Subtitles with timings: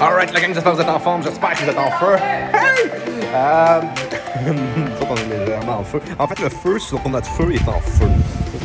[0.00, 2.16] Alright, la gang, j'espère que vous êtes en forme, j'espère que vous êtes en feu.
[2.16, 2.90] Hey!
[3.34, 3.80] Euh...
[5.10, 6.00] on est légèrement en feu.
[6.18, 8.08] En fait, le feu sur notre feu est en feu.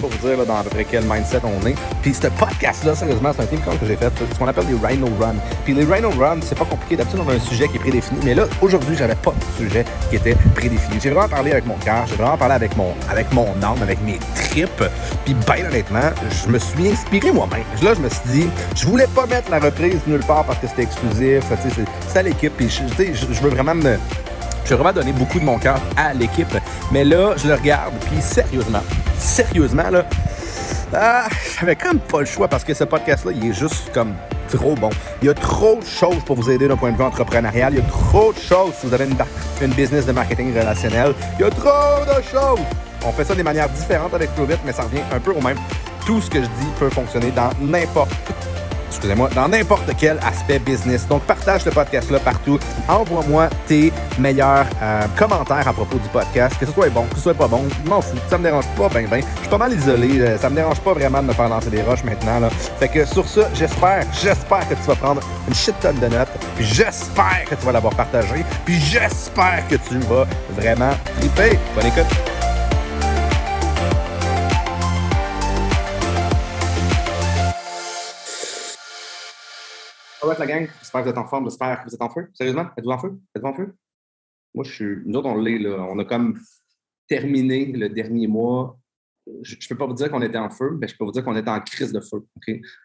[0.06, 1.74] Pour vous dire dans à peu près quel mindset on est.
[2.04, 5.08] Puis ce podcast-là, sérieusement, c'est un team que j'ai fait, ce qu'on appelle des Rhino
[5.20, 5.34] Run.
[5.64, 6.96] Puis les Rhino Run, c'est pas compliqué.
[6.96, 8.20] D'habitude, on a un sujet qui est prédéfini.
[8.24, 11.00] Mais là, aujourd'hui, j'avais pas de sujet qui était prédéfini.
[11.02, 14.00] J'ai vraiment parlé avec mon cœur, j'ai vraiment parlé avec mon, avec mon âme, avec
[14.04, 14.84] mes tripes.
[15.24, 17.64] Puis bien honnêtement, je me suis inspiré moi-même.
[17.82, 20.68] Là, je me suis dit, je voulais pas mettre la reprise nulle part parce que
[20.68, 21.46] c'était exclusif.
[22.08, 22.54] C'est à l'équipe.
[22.56, 23.98] Puis je veux vraiment me
[24.66, 26.54] je vais vraiment donner beaucoup de mon cœur à l'équipe.
[26.92, 28.82] Mais là, je le regarde, puis sérieusement,
[29.18, 30.06] sérieusement, là,
[30.94, 31.28] ah,
[31.60, 34.14] j'avais quand même pas le choix parce que ce podcast-là, il est juste comme
[34.50, 34.90] trop bon.
[35.22, 37.74] Il y a trop de choses pour vous aider d'un point de vue entrepreneurial.
[37.74, 39.16] Il y a trop de choses si vous avez une,
[39.62, 41.14] une business de marketing relationnel.
[41.38, 42.66] Il y a trop de choses.
[43.06, 45.58] On fait ça de manières différentes avec Provit, mais ça revient un peu au même.
[46.06, 48.12] Tout ce que je dis peut fonctionner dans n'importe
[48.96, 51.08] excusez-moi, dans n'importe quel aspect business.
[51.08, 52.60] Donc, partage le podcast-là partout.
[52.88, 56.58] Envoie-moi tes meilleurs euh, commentaires à propos du podcast.
[56.60, 58.18] Que ce soit bon, que ce soit pas bon, je m'en fous.
[58.30, 59.22] Ça me dérange pas, ben, ben.
[59.36, 60.22] Je suis pas mal isolé.
[60.22, 62.40] Euh, ça me dérange pas vraiment de me faire lancer des roches maintenant.
[62.40, 62.50] Là.
[62.80, 66.30] Fait que sur ça, j'espère, j'espère que tu vas prendre une shit tonne de notes.
[66.56, 68.46] Puis j'espère que tu vas l'avoir partagé.
[68.66, 70.26] Puis j'espère que tu vas
[70.58, 71.60] vraiment triper.
[71.76, 72.35] Bonne écoute.
[80.28, 82.30] La gang, j'espère que vous êtes en forme, j'espère que vous êtes en feu.
[82.34, 83.20] Sérieusement, êtes-vous en feu?
[83.36, 83.76] Êtes-vous en feu?
[84.56, 84.98] Moi, je suis.
[85.06, 85.86] Nous autres, on l'est, là.
[85.90, 86.40] On a comme
[87.08, 88.80] terminé le dernier mois.
[89.44, 91.24] Je ne peux pas vous dire qu'on était en feu, mais je peux vous dire
[91.24, 92.26] qu'on était en crise de feu.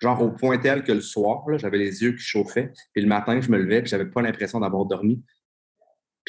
[0.01, 3.41] Genre au point tel que le soir, j'avais les yeux qui chauffaient, puis le matin,
[3.41, 5.23] je me levais, puis j'avais pas l'impression d'avoir dormi.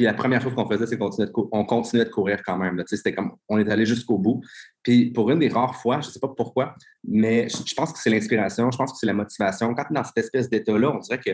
[0.02, 2.84] Puis la première chose qu'on faisait, c'est qu'on continuait, de courir quand même.
[2.88, 4.42] C'était comme on est allé jusqu'au bout.
[4.82, 6.74] Puis pour une des rares fois, je ne sais pas pourquoi,
[7.08, 9.76] mais je, pense que c'est l'inspiration, je pense que c'est la motivation.
[9.76, 11.30] Quand tu es dans cette espèce d'état-là, on dirait que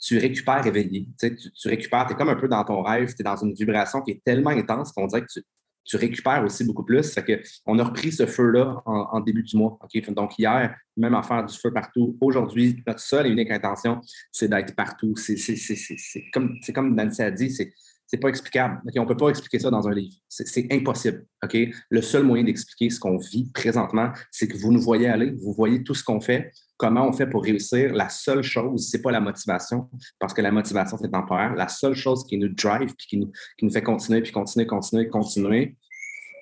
[0.00, 1.06] tu récupères éveillé.
[1.20, 4.00] Tu, récupères, tu es comme un peu dans ton rêve, tu es dans une vibration
[4.00, 5.40] qui est tellement intense qu'on dirait que
[5.84, 7.12] tu, récupères aussi beaucoup plus.
[7.12, 9.78] Fait que on a repris ce feu-là en, début du mois.
[10.08, 12.16] Donc hier, même à faire du feu partout.
[12.22, 14.00] Aujourd'hui, notre seule et unique intention,
[14.32, 15.14] c'est d'être partout.
[15.16, 17.70] C'est comme, comme Nancy a dit, c'est
[18.08, 18.80] c'est pas explicable.
[18.96, 20.14] On ne peut pas expliquer ça dans un livre.
[20.28, 21.26] C'est impossible.
[21.90, 25.52] Le seul moyen d'expliquer ce qu'on vit présentement, c'est que vous nous voyez aller, vous
[25.52, 27.92] voyez tout ce qu'on fait, comment on fait pour réussir.
[27.92, 31.54] La seule chose, c'est pas la motivation, parce que la motivation, c'est temporaire.
[31.54, 34.66] La seule chose qui nous drive, puis qui nous, qui nous fait continuer, puis continuer,
[34.66, 35.76] continuer, continuer,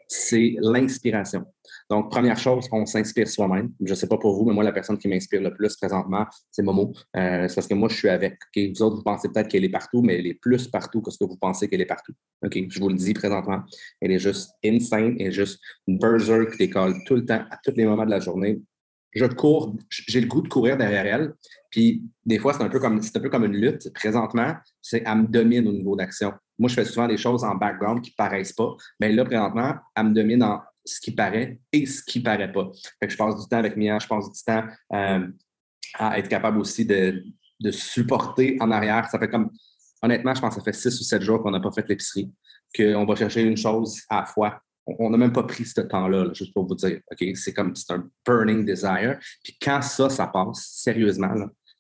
[0.09, 1.45] c'est l'inspiration.
[1.89, 3.73] Donc, première chose, on s'inspire soi-même.
[3.85, 6.27] Je ne sais pas pour vous, mais moi, la personne qui m'inspire le plus présentement,
[6.51, 6.93] c'est Momo.
[7.17, 8.39] Euh, c'est parce que moi, je suis avec.
[8.57, 11.19] Vous autres, vous pensez peut-être qu'elle est partout, mais elle est plus partout que ce
[11.19, 12.13] que vous pensez qu'elle est partout.
[12.43, 13.63] Je vous le dis présentement.
[14.01, 15.17] Elle est juste insane.
[15.19, 18.21] Elle est juste berserk qui décolle tout le temps, à tous les moments de la
[18.21, 18.61] journée.
[19.13, 21.35] Je cours, j'ai le goût de courir derrière elle.
[21.71, 23.93] Puis, des fois, c'est un, peu comme, un peu comme une lutte.
[23.95, 26.33] Présentement, c'est elle me domine au niveau d'action.
[26.59, 28.75] Moi, je fais souvent des choses en background qui ne paraissent pas.
[29.01, 32.71] Mais là, présentement, elle me domine en ce qui paraît et ce qui paraît pas.
[33.03, 35.27] Je passe du temps avec Mia, je passe du temps euh,
[35.95, 37.23] à être capable aussi de,
[37.71, 39.09] supporter en arrière.
[39.11, 39.51] Ça fait comme,
[40.03, 42.33] honnêtement, je pense que ça fait six ou sept jours qu'on n'a pas fait l'épicerie,
[42.77, 44.61] qu'on va chercher une chose à la fois.
[44.87, 47.01] On n'a même pas pris ce temps-là, juste pour vous dire.
[47.11, 49.19] OK, c'est comme, c'est un burning desire.
[49.43, 51.35] Puis quand ça, ça passe, sérieusement,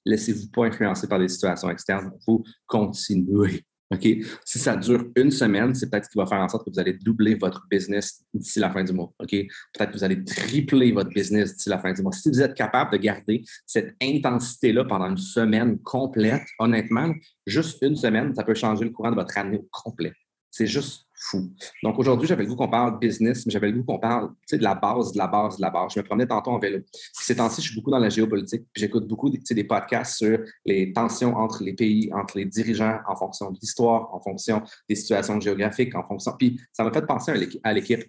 [0.04, 2.10] laissez-vous pas influencer par les situations externes.
[2.26, 4.06] Vous continuez OK?
[4.44, 6.78] Si ça dure une semaine, c'est peut-être ce qui va faire en sorte que vous
[6.78, 9.12] allez doubler votre business d'ici la fin du mois.
[9.20, 9.30] OK?
[9.30, 12.12] Peut-être que vous allez tripler votre business d'ici la fin du mois.
[12.12, 17.14] Si vous êtes capable de garder cette intensité-là pendant une semaine complète, honnêtement,
[17.46, 20.12] juste une semaine, ça peut changer le courant de votre année au complet.
[20.50, 21.50] C'est juste fou.
[21.82, 24.62] Donc aujourd'hui, j'avais le goût qu'on parle business, mais j'avais le goût qu'on parle de
[24.62, 25.92] la base, de la base, de la base.
[25.94, 26.80] Je me promenais tantôt en vélo.
[27.12, 30.92] Ces temps-ci, je suis beaucoup dans la géopolitique, puis j'écoute beaucoup des podcasts sur les
[30.92, 35.40] tensions entre les pays, entre les dirigeants en fonction de l'histoire, en fonction des situations
[35.40, 36.32] géographiques, en fonction.
[36.38, 38.02] Puis ça m'a fait penser à l'équipe.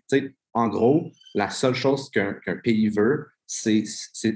[0.53, 3.83] En gros, la seule chose qu'un pays veut, c'est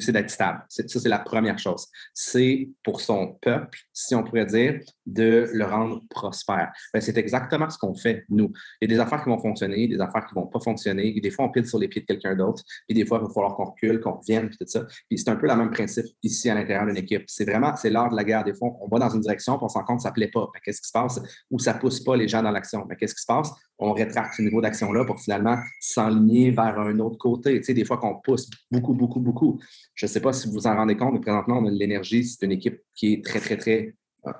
[0.07, 0.63] d'être stable.
[0.69, 1.87] Ça, c'est la première chose.
[2.13, 6.71] C'est pour son peuple, si on pourrait dire, de le rendre prospère.
[6.93, 8.51] Ben, c'est exactement ce qu'on fait, nous.
[8.81, 11.19] Il y a des affaires qui vont fonctionner, des affaires qui ne vont pas fonctionner.
[11.19, 12.63] des fois, on pile sur les pieds de quelqu'un d'autre.
[12.87, 14.85] Puis des fois, il va falloir qu'on recule, qu'on revienne, puis tout ça.
[15.09, 17.23] Puis c'est un peu le même principe ici à l'intérieur d'une équipe.
[17.27, 18.43] C'est vraiment, c'est l'art de la guerre.
[18.43, 20.13] Des fois, on va dans une direction, puis on se rend compte que ça ne
[20.13, 20.49] plaît pas.
[20.53, 21.21] Ben, qu'est-ce qui se passe?
[21.49, 22.85] Ou ça ne pousse pas les gens dans l'action?
[22.85, 23.51] Ben, qu'est-ce qui se passe?
[23.77, 27.57] On rétracte ce niveau d'action-là pour finalement s'enligner vers un autre côté.
[27.59, 29.59] Tu sais, des fois qu'on pousse beaucoup, beaucoup, beaucoup.
[29.95, 32.23] Je ne sais pas si vous vous en rendez compte, mais présentement, on a l'énergie.
[32.23, 33.90] C'est une équipe qui est très, très, très,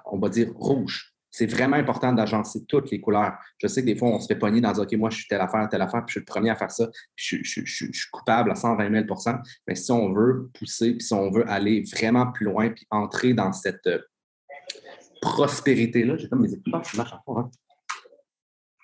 [0.05, 1.13] on va dire, rouge.
[1.33, 3.37] C'est vraiment important d'agencer toutes les couleurs.
[3.57, 5.39] Je sais que des fois, on se fait pogner dans OK, moi, je suis telle
[5.39, 8.51] affaire, telle affaire, puis je suis le premier à faire ça, puis je, suis coupable
[8.51, 12.45] à 120 000% Mais si on veut pousser, puis si on veut aller vraiment plus
[12.45, 13.87] loin, puis entrer dans cette,
[15.21, 17.39] prospérité-là, j'ai comme mes écouteurs qui marchent encore.
[17.39, 17.51] Hein?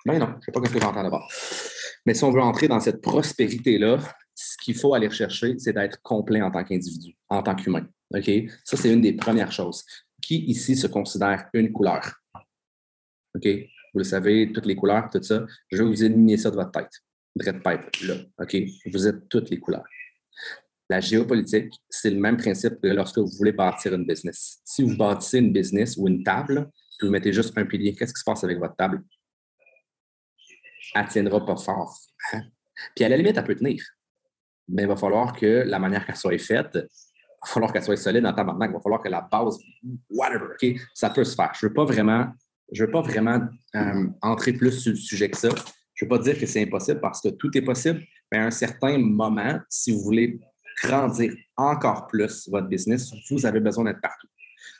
[0.05, 1.27] Ben non, je ne sais pas ce que j'entends d'abord.
[2.05, 3.97] Mais si on veut entrer dans cette prospérité-là,
[4.33, 7.85] ce qu'il faut aller chercher, c'est d'être complet en tant qu'individu, en tant qu'humain.
[8.13, 8.29] OK?
[8.63, 9.83] Ça, c'est une des premières choses.
[10.27, 12.21] Qui ici se considère une couleur?
[13.33, 13.47] OK?
[13.93, 15.45] Vous le savez, toutes les couleurs, tout ça.
[15.71, 16.91] Je vais vous éliminer ça de votre tête.
[17.39, 18.15] Red pipe, là.
[18.37, 18.57] OK?
[18.91, 19.87] Vous êtes toutes les couleurs.
[20.89, 24.59] La géopolitique, c'est le même principe que lorsque vous voulez bâtir une business.
[24.65, 26.69] Si vous bâtissez une business ou une table,
[27.01, 29.01] vous mettez juste un pilier, qu'est-ce qui se passe avec votre table?
[30.93, 31.97] Elle ne tiendra pas fort.
[32.33, 32.41] Hein?
[32.93, 33.81] Puis à la limite, elle peut tenir.
[34.67, 36.77] Mais il va falloir que la manière qu'elle soit faite,
[37.41, 38.65] va falloir qu'elle soit solide en maintenant.
[38.65, 39.57] Il va falloir que la base,
[40.09, 40.79] whatever, OK?
[40.93, 41.51] Ça peut se faire.
[41.59, 42.27] Je ne veux pas vraiment,
[42.71, 43.39] je veux pas vraiment
[43.75, 45.49] euh, entrer plus sur le sujet que ça.
[45.93, 48.01] Je ne veux pas dire que c'est impossible parce que tout est possible,
[48.31, 50.39] mais à un certain moment, si vous voulez
[50.83, 54.27] grandir encore plus votre business, vous avez besoin d'être partout.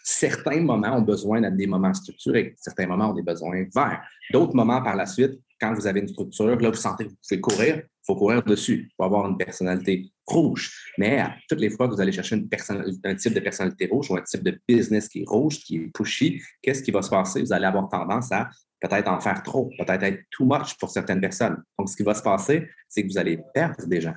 [0.04, 4.02] Certains moments ont besoin d'être des moments structurés, certains moments ont des besoins verts.
[4.32, 7.16] D'autres moments par la suite, quand vous avez une structure, là, vous sentez que vous
[7.28, 8.90] pouvez courir, il faut courir dessus.
[8.90, 10.94] Il faut avoir une personnalité rouge.
[10.98, 14.22] Mais toutes les fois que vous allez chercher un type de personnalité rouge ou un
[14.22, 17.42] type de business qui est rouge, qui est pushy, qu'est-ce qui va se passer?
[17.42, 21.22] Vous allez avoir tendance à peut-être en faire trop, peut-être être too much pour certaines
[21.22, 21.64] personnes.
[21.80, 24.16] Donc, ce qui va se passer, c'est que vous allez perdre des gens.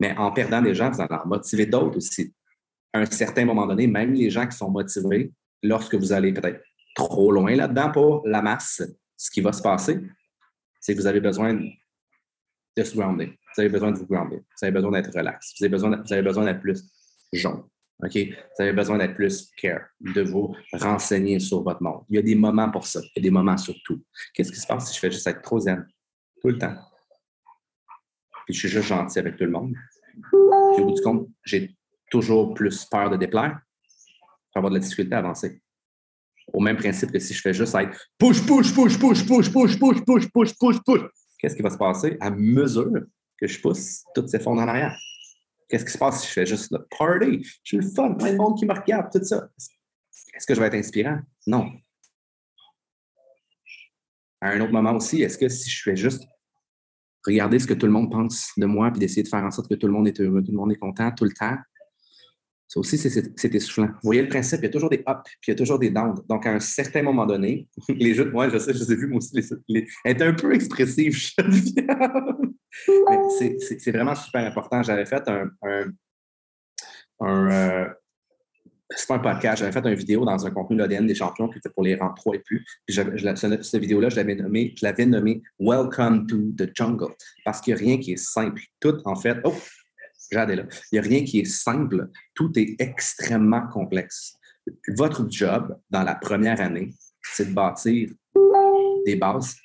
[0.00, 2.32] Mais en perdant des gens, vous allez en motiver d'autres aussi.
[2.92, 5.30] À un certain moment donné, même les gens qui sont motivés,
[5.62, 6.62] lorsque vous allez peut-être
[6.94, 8.82] trop loin là-dedans pour la masse,
[9.16, 10.00] ce qui va se passer,
[10.80, 13.38] c'est que vous avez besoin de se grounder.
[13.54, 14.36] Vous avez besoin de vous grounder.
[14.36, 15.54] Vous avez besoin d'être relax.
[15.58, 16.82] Vous avez besoin, vous avez besoin d'être plus
[17.32, 17.64] jaune.
[18.02, 18.16] OK?
[18.16, 22.04] Vous avez besoin d'être plus care, de vous renseigner sur votre monde.
[22.08, 23.00] Il y a des moments pour ça.
[23.00, 24.02] Il y a des moments sur tout.
[24.32, 25.86] Qu'est-ce qui se passe si je fais juste être trop zen
[26.40, 26.76] tout le temps?
[28.46, 29.74] Puis je suis juste gentil avec tout le monde.
[30.12, 31.76] Puis au bout du compte, j'ai
[32.10, 33.60] toujours plus peur de déplaire.
[33.86, 35.60] Je vais avoir de la difficulté à avancer.
[36.52, 39.78] Au même principe que si je fais juste être push, push, push, push, push, push,
[39.78, 41.02] push, push, push, push, push,
[41.38, 42.90] qu'est-ce qui va se passer à mesure
[43.40, 44.96] que je pousse, tout s'effondre en arrière?
[45.68, 47.46] Qu'est-ce qui se passe si je fais juste le party?
[47.62, 49.48] J'ai le fun, plein de monde qui me regarde, tout ça.
[50.34, 51.20] Est-ce que je vais être inspirant?
[51.46, 51.70] Non.
[54.40, 56.24] À un autre moment aussi, est-ce que si je fais juste
[57.24, 59.68] regarder ce que tout le monde pense de moi, puis d'essayer de faire en sorte
[59.68, 61.56] que tout le monde est heureux, tout le monde est content tout le temps,
[62.70, 63.88] ça aussi, c'est essoufflant.
[63.88, 65.80] Vous voyez le principe, il y a toujours des ups, puis il y a toujours
[65.80, 66.14] des downs.
[66.28, 68.94] Donc, à un certain moment donné, les jeux de moi, je sais, je les ai
[68.94, 71.18] vus, moi aussi, les, les, un peu expressive,
[72.70, 74.82] c'est vraiment super important.
[74.82, 75.50] J'avais fait un.
[77.20, 77.88] un, euh,
[78.96, 81.48] c'est pas un podcast, j'avais fait une vidéo dans un contenu de l'ADN des champions
[81.48, 82.64] qui était pour les rangs 3 et plus.
[82.86, 87.14] Puis cette vidéo-là, je l'avais nommé, je l'avais nommé Welcome to the Jungle.
[87.44, 88.60] Parce qu'il n'y a rien qui est simple.
[88.80, 89.54] Tout, en fait, oh,
[90.32, 90.64] est là.
[90.90, 92.08] Il n'y a rien qui est simple.
[92.34, 94.36] Tout est extrêmement complexe.
[94.88, 98.10] Votre job dans la première année, c'est de bâtir
[99.06, 99.56] des bases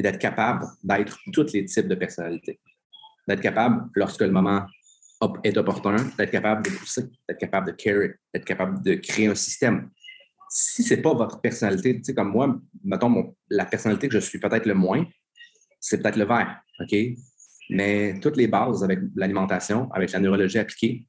[0.00, 2.58] et d'être capable d'être tous les types de personnalités.
[3.28, 4.64] D'être capable, lorsque le moment
[5.44, 9.34] est opportun, d'être capable de pousser, d'être capable de carry, d'être capable de créer un
[9.34, 9.90] système.
[10.48, 14.20] Si ce n'est pas votre personnalité, tu sais, comme moi, mettons, la personnalité que je
[14.20, 15.04] suis peut-être le moins,
[15.78, 16.96] c'est peut-être le vert, OK?
[17.68, 21.06] Mais toutes les bases avec l'alimentation, avec la neurologie appliquée,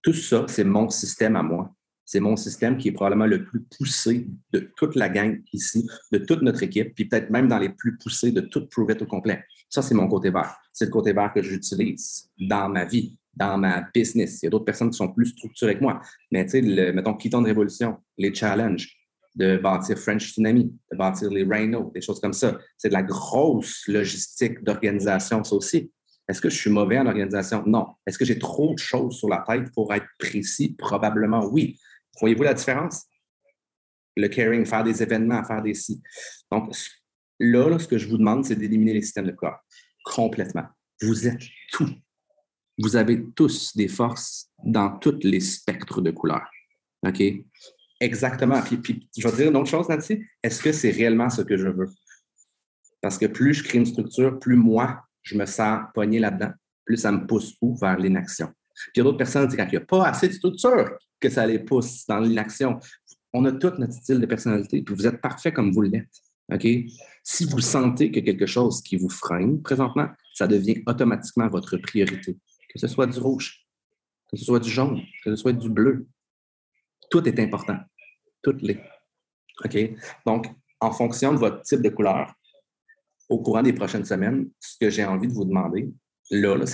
[0.00, 1.74] tout ça, c'est mon système à moi.
[2.10, 6.16] C'est mon système qui est probablement le plus poussé de toute la gang ici, de
[6.16, 9.44] toute notre équipe, puis peut-être même dans les plus poussés de tout Prove au complet.
[9.68, 10.56] Ça, c'est mon côté vert.
[10.72, 14.40] C'est le côté vert que j'utilise dans ma vie, dans ma business.
[14.40, 16.00] Il y a d'autres personnes qui sont plus structurées que moi.
[16.32, 18.90] Mais tu sais, mettons, Keaton de Révolution, les challenges,
[19.36, 22.58] de bâtir French Tsunami, de bâtir les Rhino, des choses comme ça.
[22.78, 25.92] C'est de la grosse logistique d'organisation, ça aussi.
[26.26, 27.62] Est-ce que je suis mauvais en organisation?
[27.66, 27.86] Non.
[28.06, 30.74] Est-ce que j'ai trop de choses sur la tête pour être précis?
[30.78, 31.78] Probablement oui.
[32.20, 33.04] Voyez-vous la différence?
[34.16, 36.02] Le caring, faire des événements, faire des si.
[36.50, 36.74] Donc,
[37.38, 39.60] là, ce que je vous demande, c'est d'éliminer les systèmes de corps
[40.14, 40.64] complètement.
[41.02, 41.90] Vous êtes tout.
[42.78, 46.48] Vous avez tous des forces dans tous les spectres de couleurs.
[47.06, 47.22] OK?
[48.00, 48.60] Exactement.
[48.62, 50.24] Puis, puis je vais te dire une autre chose, Nancy.
[50.42, 51.88] Est-ce que c'est réellement ce que je veux?
[53.00, 56.52] Parce que plus je crée une structure, plus moi, je me sens pogné là-dedans,
[56.84, 57.76] plus ça me pousse où?
[57.76, 58.52] Vers l'inaction.
[58.84, 60.98] Puis il y a d'autres personnes disent quand il n'y a pas assez de structure,
[61.20, 62.78] que ça les pousse dans l'inaction.
[63.32, 66.06] On a tout notre style de personnalité, puis vous êtes parfait comme vous l'êtes.
[67.22, 72.38] Si vous sentez que quelque chose qui vous freine présentement, ça devient automatiquement votre priorité.
[72.72, 73.66] Que ce soit du rouge,
[74.30, 76.06] que ce soit du jaune, que ce soit du bleu.
[77.10, 77.78] Tout est important.
[78.42, 78.80] Toutes les.
[79.64, 79.76] OK?
[80.24, 80.46] Donc,
[80.80, 82.32] en fonction de votre type de couleur,
[83.28, 85.90] au courant des prochaines semaines, ce que j'ai envie de vous demander,
[86.30, 86.64] là, là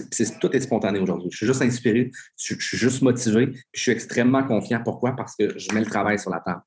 [0.41, 1.29] tout est spontané aujourd'hui.
[1.31, 4.83] Je suis juste inspiré, je, suis juste motivé, puis je suis extrêmement confiant.
[4.83, 5.13] Pourquoi?
[5.17, 6.63] Parce que je mets le travail sur la table.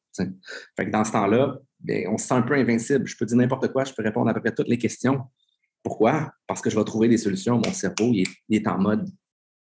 [0.91, 3.08] Dans ce temps-là, ben, on se sent un peu invincible.
[3.08, 5.22] Je peux dire n'importe quoi, je peux répondre à peu près toutes les questions.
[5.84, 6.32] Pourquoi?
[6.48, 7.62] Parce que je vais trouver des solutions.
[7.63, 9.10] Mon cerveau, il est, en mode,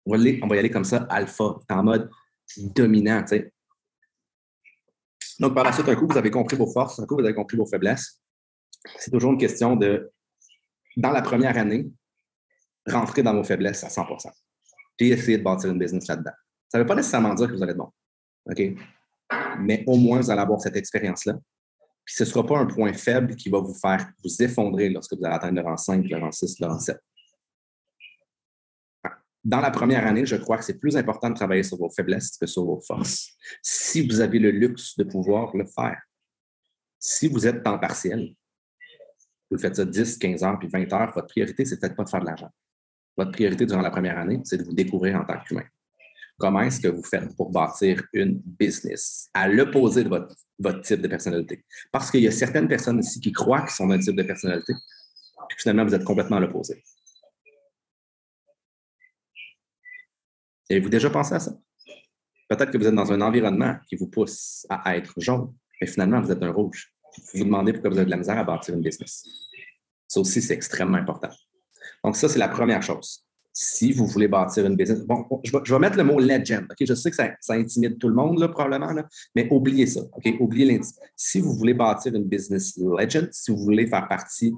[0.06, 2.10] on va, y aller comme ça, alpha, il est en mode
[2.74, 3.24] dominant.
[5.38, 7.34] Donc, par la suite, un coup, vous avez compris vos forces, un coup, vous avez
[7.34, 8.20] compris vos faiblesses.
[8.98, 10.10] C'est toujours une question de,
[10.96, 11.86] dans la première année,
[12.86, 14.30] rentrer dans vos faiblesses à 100%
[15.00, 16.32] puis essayer de bâtir une business là-dedans.
[16.68, 17.90] Ça ne veut pas nécessairement dire que vous allez être bon.
[18.44, 18.62] OK?
[19.60, 21.38] Mais au moins, vous allez avoir cette expérience-là.
[22.04, 25.14] Puis ce ne sera pas un point faible qui va vous faire vous effondrer lorsque
[25.14, 26.98] vous allez atteindre le rang 5, le rang 6, le rang 7.
[29.42, 32.36] Dans la première année, je crois que c'est plus important de travailler sur vos faiblesses
[32.36, 33.38] que sur vos forces.
[33.62, 35.98] Si vous avez le luxe de pouvoir le faire.
[36.98, 38.34] Si vous êtes temps partiel,
[39.50, 42.10] vous faites ça 10, 15 heures, puis 20 heures, votre priorité, c'est peut-être pas de
[42.10, 42.50] faire de l'argent.
[43.16, 45.64] Votre priorité durant la première année, c'est de vous découvrir en tant qu'humain.
[46.38, 49.28] Comment est-ce que vous faites pour bâtir une business?
[49.34, 51.64] À l'opposé de votre, type de personnalité?
[51.92, 54.72] Parce qu'il y a certaines personnes ici qui croient qu'ils sont un type de personnalité,
[55.48, 56.82] puis finalement, vous êtes complètement à l'opposé.
[60.70, 61.52] Avez-vous déjà pensé à ça?
[62.48, 66.22] Peut-être que vous êtes dans un environnement qui vous pousse à être jaune, mais finalement,
[66.22, 66.92] vous êtes un rouge.
[67.16, 69.26] Vous vous demandez pourquoi vous avez de la misère à bâtir une business.
[70.08, 71.30] Ça aussi, c'est extrêmement important.
[72.04, 73.24] Donc, ça, c'est la première chose.
[73.52, 76.64] Si vous voulez bâtir une business, bon, je vais, mettre le mot legend.
[76.70, 76.76] OK?
[76.80, 78.94] Je sais que ça, intimide tout le monde, là, probablement,
[79.34, 80.00] mais oubliez ça.
[80.12, 80.34] OK?
[80.38, 81.02] Oubliez l'intimidation.
[81.16, 84.54] Si vous voulez bâtir une business legend, si vous voulez faire partie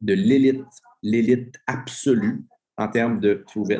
[0.00, 0.64] de l'élite,
[1.02, 2.44] l'élite absolue
[2.76, 3.72] en termes de prove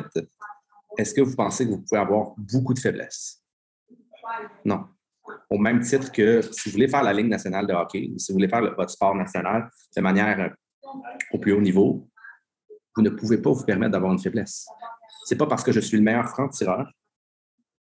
[0.97, 3.41] est-ce que vous pensez que vous pouvez avoir beaucoup de faiblesses?
[4.65, 4.85] Non.
[5.49, 8.37] Au même titre que si vous voulez faire la Ligue nationale de hockey, si vous
[8.37, 10.91] voulez faire votre sport national de manière euh,
[11.31, 12.09] au plus haut niveau,
[12.99, 14.67] vous ne pouvez pas vous permettre d'avoir une faiblesse.
[15.25, 16.91] Ce n'est pas parce que je suis le meilleur franc-tireur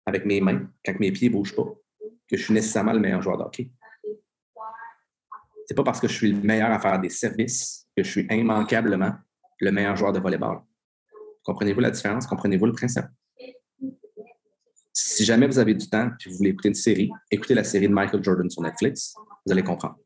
[0.05, 1.63] avec mes mains, quand mes pieds ne bougent pas,
[2.27, 3.71] que je suis nécessairement le meilleur joueur de hockey.
[4.03, 8.09] Ce n'est pas parce que je suis le meilleur à faire des services que je
[8.09, 9.13] suis immanquablement
[9.61, 10.59] le meilleur joueur de volleyball.
[11.45, 12.27] Comprenez-vous la différence?
[12.27, 13.05] Comprenez-vous le principe?
[14.91, 17.87] Si jamais vous avez du temps et vous voulez écouter une série, écoutez la série
[17.87, 19.97] de Michael Jordan sur Netflix, vous allez comprendre.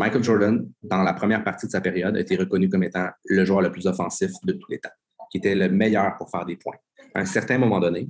[0.00, 3.44] Michael Jordan, dans la première partie de sa période, a été reconnu comme étant le
[3.44, 4.96] joueur le plus offensif de tous les temps,
[5.30, 6.78] qui était le meilleur pour faire des points.
[7.14, 8.08] À un certain moment donné,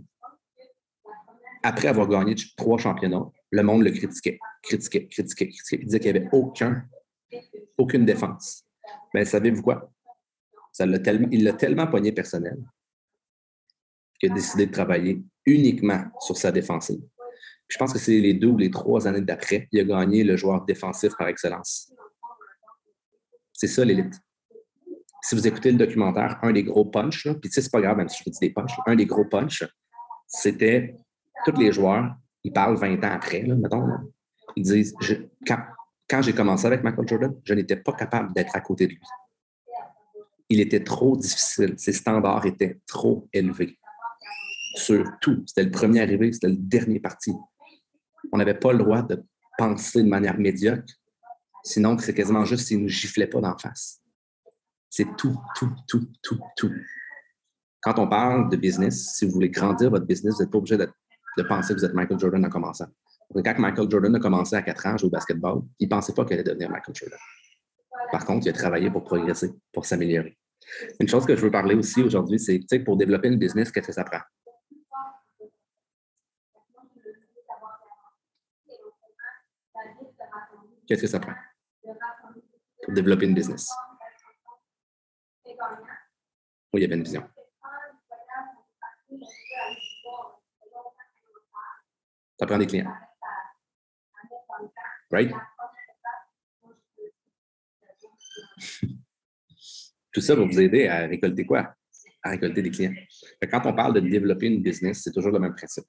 [1.64, 5.78] après avoir gagné trois championnats, le monde le critiquait, critiquait, critiquait, critiquait.
[5.80, 6.84] Il disait qu'il n'y avait aucun,
[7.76, 8.64] aucune défense.
[9.12, 9.90] Mais savez-vous quoi?
[10.78, 12.58] Il l'a tellement pogné personnel
[14.20, 17.00] qu'il a décidé de travailler uniquement sur sa défensive
[17.70, 20.36] je pense que c'est les deux ou les trois années d'après, il a gagné le
[20.36, 21.92] joueur défensif par excellence.
[23.52, 24.14] C'est ça l'élite.
[25.22, 27.96] Si vous écoutez le documentaire, un des gros punch, puis tu sais, c'est pas grave,
[27.96, 29.64] même si je vous dis des punch, un des gros punch,
[30.26, 30.96] c'était
[31.44, 32.12] tous les joueurs,
[32.42, 33.86] ils parlent 20 ans après, mettons,
[34.56, 34.94] ils disent
[35.46, 39.00] quand, j'ai commencé avec Michael Jordan, je n'étais pas capable d'être à côté de lui.
[40.48, 43.78] Il était trop difficile, ses standards étaient trop élevés
[44.74, 45.44] sur tout.
[45.46, 47.32] C'était le premier arrivé, c'était le dernier parti
[48.32, 49.22] on n'avait pas le droit de
[49.58, 50.94] penser de manière médiocre,
[51.64, 54.00] sinon c'est quasiment juste s'il ne nous giflait pas d'en face.
[54.88, 56.72] C'est tout, tout, tout, tout, tout.
[57.82, 60.76] Quand on parle de business, si vous voulez grandir votre business, vous n'êtes pas obligé
[60.76, 60.88] de,
[61.48, 62.86] penser que vous êtes Michael Jordan en commençant.
[63.32, 66.12] Quand Michael Jordan a commencé à 4 ans à jouer au basketball, il ne pensait
[66.12, 67.18] pas qu'il allait devenir Michael Jordan.
[68.10, 70.36] Par contre, il a travaillé pour progresser, pour s'améliorer.
[70.98, 73.92] Une chose que je veux parler aussi aujourd'hui, c'est pour développer une business, qu'est-ce que
[73.92, 74.20] ça prend?
[80.90, 81.34] Qu'est-ce que ça prend
[82.82, 83.70] pour développer une business?
[86.72, 87.22] Oui, il y avait une vision.
[92.40, 92.92] Ça prend des clients.
[95.12, 95.32] Right?
[100.12, 101.72] Tout ça va vous aider à récolter quoi?
[102.20, 102.94] À récolter des clients.
[103.48, 105.84] Quand on parle de développer une business, c'est toujours le même principe.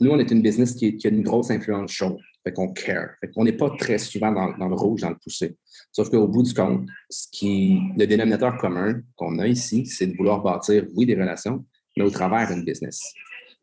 [0.00, 2.18] Nous, on est une business qui, qui a une grosse influence chaude.
[2.46, 3.08] Fait qu'on care.
[3.20, 5.56] Fait qu'on n'est pas très souvent dans, le rouge, dans le poussé.
[5.90, 10.16] Sauf qu'au bout du compte, ce qui, le dénominateur commun qu'on a ici, c'est de
[10.16, 11.64] vouloir bâtir, oui, des relations,
[11.96, 13.02] mais au travers d'une business.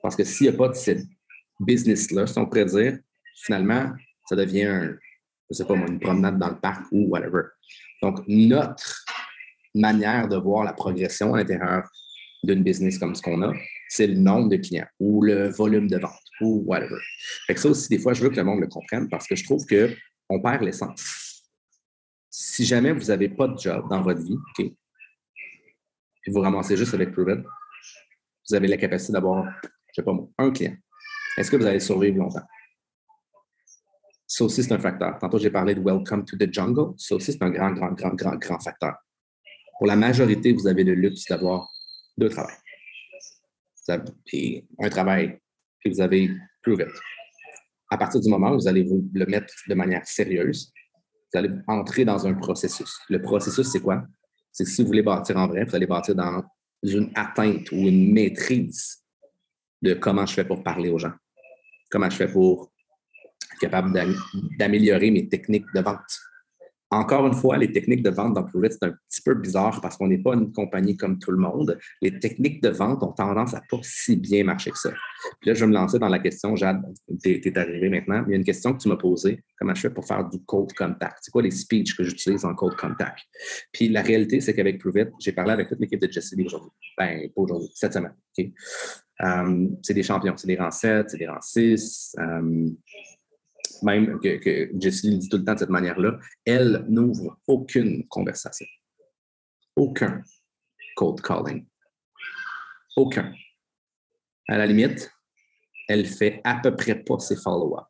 [0.01, 1.05] Parce que s'il n'y a pas de cette
[1.61, 2.99] business-là, si on pourrait dire,
[3.45, 3.89] finalement,
[4.27, 4.97] ça devient, un,
[5.49, 7.43] je sais pas moi, une promenade dans le parc ou whatever.
[8.01, 9.05] Donc, notre
[9.73, 11.89] manière de voir la progression à l'intérieur
[12.43, 13.53] d'une business comme ce qu'on a,
[13.87, 16.99] c'est le nombre de clients ou le volume de vente ou whatever.
[17.47, 19.35] Fait que ça aussi, des fois, je veux que le monde le comprenne parce que
[19.35, 21.49] je trouve qu'on perd l'essence.
[22.29, 24.75] Si jamais vous n'avez pas de job dans votre vie, puis
[26.27, 27.43] vous ramassez juste avec Prove
[28.49, 30.75] vous avez la capacité d'avoir, je ne sais pas moi, un client.
[31.37, 32.45] Est-ce que vous allez survivre longtemps?
[34.27, 35.17] Ça aussi, c'est un facteur.
[35.19, 36.93] Tantôt, j'ai parlé de Welcome to the Jungle.
[36.97, 38.95] Ça aussi, c'est un grand, grand, grand, grand, grand facteur.
[39.77, 41.69] Pour la majorité, vous avez le luxe d'avoir
[42.17, 42.55] deux travails.
[44.25, 45.39] puis un travail,
[45.83, 46.85] puis vous avez Prove
[47.89, 50.71] À partir du moment où vous allez vous le mettre de manière sérieuse,
[51.33, 52.99] vous allez entrer dans un processus.
[53.09, 54.03] Le processus, c'est quoi?
[54.51, 56.43] C'est que si vous voulez bâtir en vrai, vous allez bâtir dans
[56.83, 59.03] une atteinte ou une maîtrise
[59.81, 61.13] de comment je fais pour parler aux gens,
[61.91, 62.71] comment je fais pour
[63.51, 63.93] être capable
[64.57, 66.19] d'améliorer mes techniques de vente,
[66.93, 69.97] encore une fois, les techniques de vente dans Prove c'est un petit peu bizarre parce
[69.97, 71.77] qu'on n'est pas une compagnie comme tout le monde.
[72.01, 74.91] Les techniques de vente ont tendance à pas si bien marcher que ça.
[75.39, 76.81] Puis là, je vais me lancer dans la question, Jade,
[77.23, 78.23] tu es, arrivé maintenant.
[78.27, 79.43] Il y a une question que tu m'as posée.
[79.57, 81.19] Comment je fais pour faire du cold contact?
[81.21, 83.19] C'est quoi les speeches que j'utilise en cold contact?
[83.71, 86.71] Puis la réalité, c'est qu'avec Prove j'ai parlé avec toute l'équipe de Jesse aujourd'hui.
[86.97, 88.13] Ben, pas aujourd'hui, cette semaine.
[89.21, 90.35] Euh, c'est des champions.
[90.37, 92.15] C'est des rangs 7, c'est des rangs 6
[93.83, 98.65] même que, que Jessie dit tout le temps de cette manière-là, elle n'ouvre aucune conversation.
[99.75, 100.23] Aucun
[100.95, 101.65] cold calling.
[102.95, 103.33] Aucun.
[104.47, 105.11] À la limite,
[105.87, 107.87] elle fait à peu près pas ses follow-up.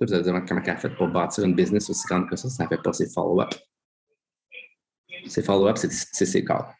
[0.00, 2.64] Vous allez dire comment elle fait pour bâtir une business aussi grande que ça, ça
[2.64, 3.52] ne fait pas ses follow-up.
[5.26, 6.72] Ses follow-up, c'est ses calls.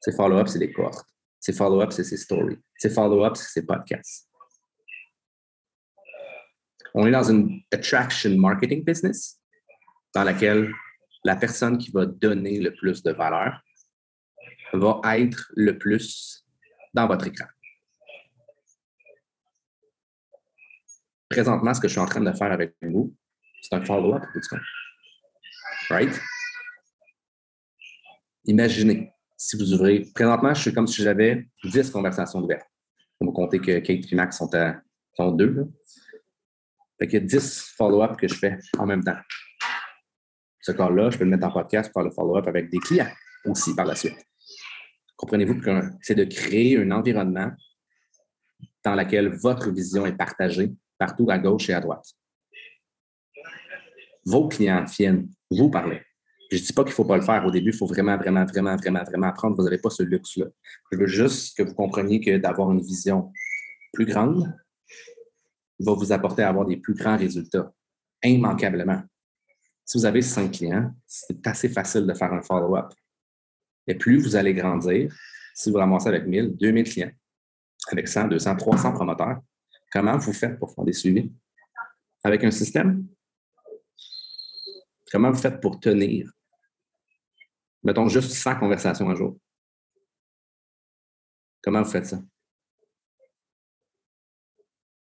[0.00, 1.06] Ses follow-up, c'est des cohortes.
[1.40, 2.58] Ses follow-up, c'est ses stories.
[2.76, 4.28] Ses follow-up, c'est ses podcasts
[6.94, 9.40] on est dans une attraction marketing business
[10.14, 10.72] dans laquelle
[11.24, 13.60] la personne qui va donner le plus de valeur
[14.72, 16.46] va être le plus
[16.92, 17.46] dans votre écran.
[21.28, 23.14] Présentement, ce que je suis en train de faire avec vous,
[23.60, 24.22] c'est un follow-up
[25.90, 26.20] Right?
[28.44, 30.06] Imaginez si vous ouvrez.
[30.14, 32.66] Présentement, je suis comme si j'avais 10 conversations ouvertes.
[33.20, 34.80] Vous comptez que Kate et Max sont à
[35.32, 35.68] deux.
[36.98, 39.18] Fait qu'il y a 10 follow-up que je fais en même temps.
[40.60, 43.10] Ce cas-là, je peux le mettre en podcast pour faire le follow-up avec des clients
[43.44, 44.16] aussi par la suite.
[45.16, 47.52] Comprenez-vous que c'est de créer un environnement
[48.84, 52.06] dans lequel votre vision est partagée partout à gauche et à droite.
[54.24, 56.00] Vos clients viennent vous parler.
[56.50, 58.16] Je ne dis pas qu'il ne faut pas le faire au début, il faut vraiment,
[58.16, 59.56] vraiment, vraiment, vraiment, vraiment apprendre.
[59.56, 60.46] Vous n'avez pas ce luxe-là.
[60.92, 63.32] Je veux juste que vous compreniez que d'avoir une vision
[63.92, 64.54] plus grande,
[65.80, 67.72] va vous apporter à avoir des plus grands résultats,
[68.22, 69.02] immanquablement.
[69.84, 72.92] Si vous avez cinq clients, c'est assez facile de faire un follow-up.
[73.86, 75.14] Et plus vous allez grandir,
[75.54, 77.12] si vous ramassez avec 1000, 2000 clients,
[77.90, 79.40] avec 100, 200, 300 promoteurs,
[79.92, 81.30] comment vous faites pour faire des suivis?
[82.22, 83.06] Avec un système?
[85.12, 86.32] Comment vous faites pour tenir?
[87.82, 89.38] Mettons juste 100 conversations un jour.
[91.62, 92.22] Comment vous faites ça?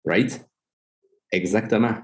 [0.05, 0.45] Right?
[1.33, 1.95] Exactement.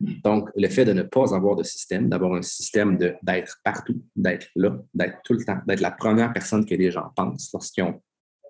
[0.00, 4.48] Donc, le fait de ne pas avoir de système, d'avoir un système d'être partout, d'être
[4.54, 8.02] là, d'être tout le temps, d'être la première personne que les gens pensent lorsqu'ils ont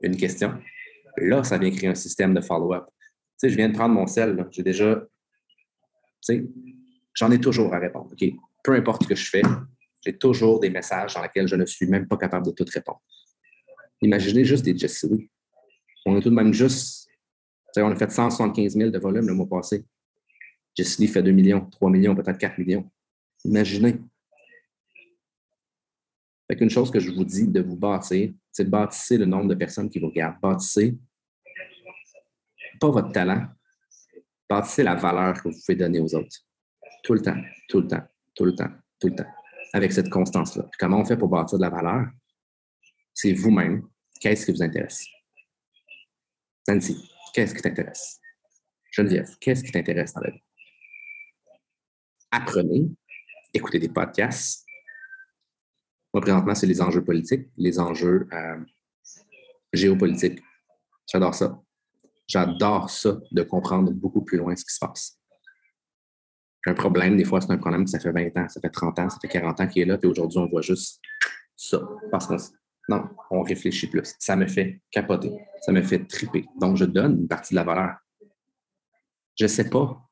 [0.03, 0.59] une question,
[1.19, 2.87] là, ça vient créer un système de follow-up.
[2.89, 3.03] Tu
[3.37, 5.05] sais, je viens de prendre mon sel, j'ai déjà, tu
[6.21, 6.45] sais,
[7.15, 8.11] j'en ai toujours à répondre.
[8.13, 8.29] OK?
[8.65, 9.43] Peu importe ce que je fais,
[10.05, 13.03] j'ai toujours des messages dans lesquels je ne suis même pas capable de tout répondre.
[14.03, 15.07] Imaginez juste des Jesse
[16.05, 17.09] On est tout de même juste,
[17.77, 19.85] on a fait 175 000 de volume le mois passé.
[20.77, 22.91] Jesse fait 2 millions, 3 millions, peut-être 4 millions.
[23.45, 23.99] Imaginez.
[26.49, 29.49] Fait qu'une chose que je vous dis de vous bâtir, c'est de bâtir le nombre
[29.49, 30.41] de personnes qui vous regardent.
[30.41, 30.97] Bâtissez
[32.79, 33.47] pas votre talent,
[34.49, 36.37] bâtissez la valeur que vous pouvez donner aux autres.
[37.03, 38.03] Tout le temps, tout le temps,
[38.35, 39.31] tout le temps, tout le temps.
[39.73, 40.69] Avec cette constance-là.
[40.79, 42.07] Comment on fait pour bâtir de la valeur?
[43.13, 43.89] C'est vous-même.
[44.21, 45.07] Qu'est-ce qui vous intéresse?
[46.69, 48.21] Nancy, qu'est-ce qui t'intéresse?
[48.91, 50.46] Geneviève, qu'est-ce qui t'intéresse dans la vie?
[52.31, 52.91] Apprenez,
[53.53, 54.65] écoutez des podcasts.
[56.13, 58.59] Moi, présentement, c'est les enjeux politiques, les enjeux euh,
[59.73, 60.43] géopolitiques.
[61.11, 61.61] J'adore ça.
[62.27, 65.19] J'adore ça, de comprendre beaucoup plus loin ce qui se passe.
[66.67, 68.99] Un problème, des fois, c'est un problème que ça fait 20 ans, ça fait 30
[68.99, 71.01] ans, ça fait 40 ans qu'il est là, puis aujourd'hui, on voit juste
[71.55, 71.81] ça.
[72.11, 72.37] Parce qu'on
[72.89, 74.15] non, on réfléchit plus.
[74.19, 75.33] Ça me fait capoter.
[75.61, 76.47] Ça me fait triper.
[76.61, 77.97] Donc, je donne une partie de la valeur.
[79.39, 80.06] Je ne sais pas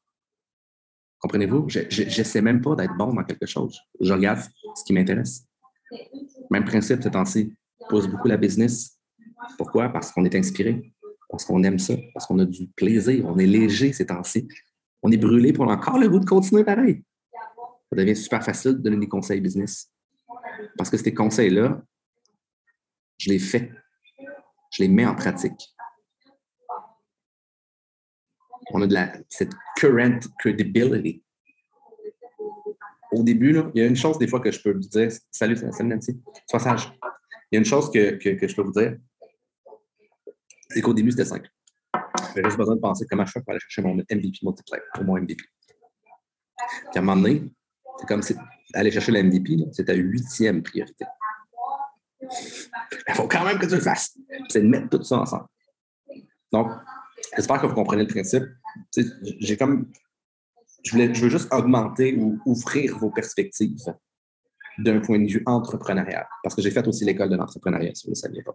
[1.25, 1.71] Comprenez-vous?
[1.71, 3.81] Je n'essaie même pas d'être bon dans quelque chose.
[3.99, 5.47] Je regarde ce qui m'intéresse.
[6.51, 7.57] Même principe ce temps-ci.
[7.89, 9.01] Pose beaucoup la business.
[9.57, 9.89] Pourquoi?
[9.89, 10.93] Parce qu'on est inspiré.
[11.31, 11.95] Parce qu'on aime ça.
[12.13, 13.25] Parce qu'on a du plaisir.
[13.27, 14.47] On est léger ces temps-ci.
[15.03, 17.03] On est brûlé pour encore le goût de continuer pareil.
[17.91, 19.91] Ça devient super facile de donner des conseils business.
[20.77, 21.83] Parce que ces conseils-là,
[23.17, 23.73] je les fais.
[24.73, 25.74] Je les mets en pratique.
[28.71, 31.23] On a de la, cette current credibility.
[33.13, 35.11] Au début, il y a une chose des fois que je peux vous dire.
[35.31, 36.21] Salut, salut Nancy.
[36.49, 36.93] Sois sage.
[37.51, 38.97] Il y a une chose que, que, je peux vous dire.
[40.71, 41.49] C'est qu'au début, c'était simple.
[42.35, 45.05] J'avais juste besoin de penser comment je fais pour aller chercher mon MVP multiplayer, ou
[45.05, 45.45] mon MVP.
[46.57, 47.45] Puis à un moment donné,
[48.01, 48.35] c'est comme si
[48.73, 51.05] aller chercher le MVP, c'est ta huitième priorité.
[52.21, 54.17] Il faut quand même que tu le fasses.
[54.49, 55.47] C'est de mettre tout ça ensemble.
[56.51, 56.73] Donc,
[57.37, 58.45] j'espère que vous comprenez le principe.
[59.41, 59.87] J'ai comme.
[60.85, 63.95] Je, veux juste augmenter ou ouvrir vos perspectives
[64.79, 66.27] d'un point de vue entrepreneurial.
[66.43, 68.55] Parce que j'ai fait aussi l'école de l'entrepreneuriat, si vous ne le saviez pas.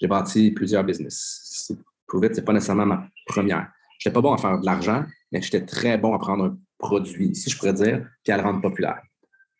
[0.00, 1.72] J'ai bâti plusieurs business.
[2.06, 3.72] Provit, ce n'est pas nécessairement ma première.
[3.98, 6.58] Je n'étais pas bon à faire de l'argent, mais j'étais très bon à prendre un
[6.78, 9.02] produit, si je pourrais dire, puis à le rendre populaire.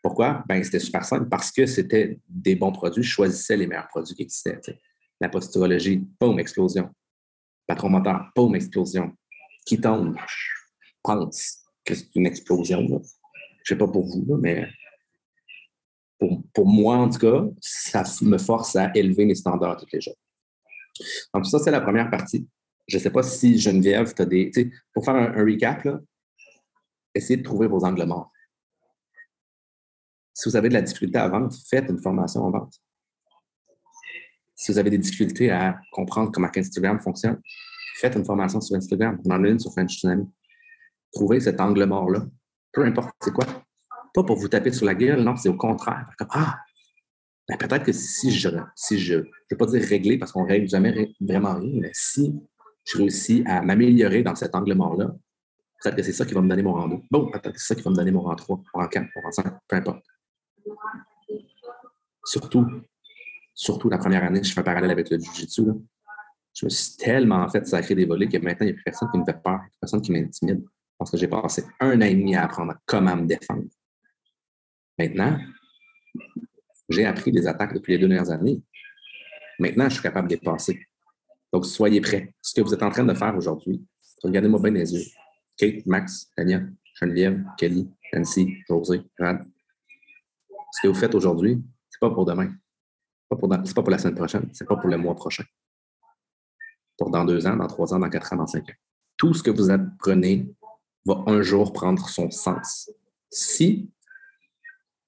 [0.02, 0.44] Pourquoi?
[0.48, 3.02] Ben, c'était super simple parce que c'était des bons produits.
[3.02, 4.60] Je choisissais les meilleurs produits qui existaient.
[5.20, 6.90] La posturologie, boum, explosion.
[7.68, 9.12] Patron moteur, boum, explosion.
[9.64, 10.16] Qui tombe,
[11.02, 12.86] pense que c'est une explosion.
[12.88, 12.98] Je ne
[13.64, 14.66] sais pas pour vous, mais
[16.18, 20.00] pour, pour, moi, en tout cas, ça me force à élever mes standards tous les
[20.00, 20.16] jours.
[21.32, 22.48] Donc, ça, c'est la première partie.
[22.88, 24.50] Je ne sais pas si Geneviève, tu as des.
[24.92, 26.00] Pour faire un, recap, là,
[27.14, 28.32] essayez de trouver vos angles morts.
[30.32, 32.80] Si vous avez de la difficulté à vendre, faites une formation en vente.
[34.58, 37.40] Si vous avez des difficultés à comprendre comment Instagram fonctionne,
[38.00, 39.20] faites une formation sur Instagram.
[39.24, 40.26] On en a une sur French Tsunami.
[41.12, 42.26] Trouvez cet angle mort-là.
[42.72, 43.46] Peu importe c'est quoi.
[44.12, 46.10] Pas pour vous taper sur la gueule, non, c'est au contraire.
[46.30, 46.58] ah,
[47.48, 50.42] ben peut-être que si je, si je, je ne veux pas dire régler parce qu'on
[50.42, 52.34] ne règle jamais vraiment rien, mais si
[52.84, 55.14] je réussis à m'améliorer dans cet angle mort-là,
[55.80, 56.96] peut-être que c'est ça qui va me donner mon rang 2.
[57.12, 59.06] Bon, peut-être que c'est ça qui va me donner mon rang 3, mon rang 4,
[59.14, 60.04] mon rang 5, peu importe.
[62.24, 62.66] Surtout,
[63.58, 65.64] surtout la première année, je fais un parallèle avec le Jiu-Jitsu.
[66.54, 69.10] Je me suis tellement fait sacrer des volets que maintenant, il n'y a plus personne
[69.10, 70.64] qui me fait peur, personne qui m'intimide.
[70.96, 73.64] Parce que j'ai passé un an et demi à apprendre comment me défendre.
[74.96, 75.38] Maintenant,
[76.88, 78.62] j'ai appris des attaques depuis les deux dernières années.
[79.58, 80.80] Maintenant, je suis capable de les passer.
[81.52, 82.32] Donc, soyez prêts.
[82.40, 83.84] Ce que vous êtes en train de faire aujourd'hui,
[84.22, 85.04] regardez-moi bien les yeux.
[85.56, 86.60] Kate, Max, Tania,
[86.94, 89.44] Geneviève, Kelly, Nancy, José, Rad.
[90.72, 92.52] Ce que vous faites aujourd'hui, c'est pas pour demain.
[93.30, 94.48] Ce n'est pas pour la semaine prochaine.
[94.52, 95.44] C'est pas pour le mois prochain.
[96.96, 98.74] Pour dans deux ans, dans trois ans, dans quatre ans, dans cinq ans.
[99.16, 100.48] Tout ce que vous apprenez
[101.04, 102.90] va un jour prendre son sens.
[103.30, 103.90] Si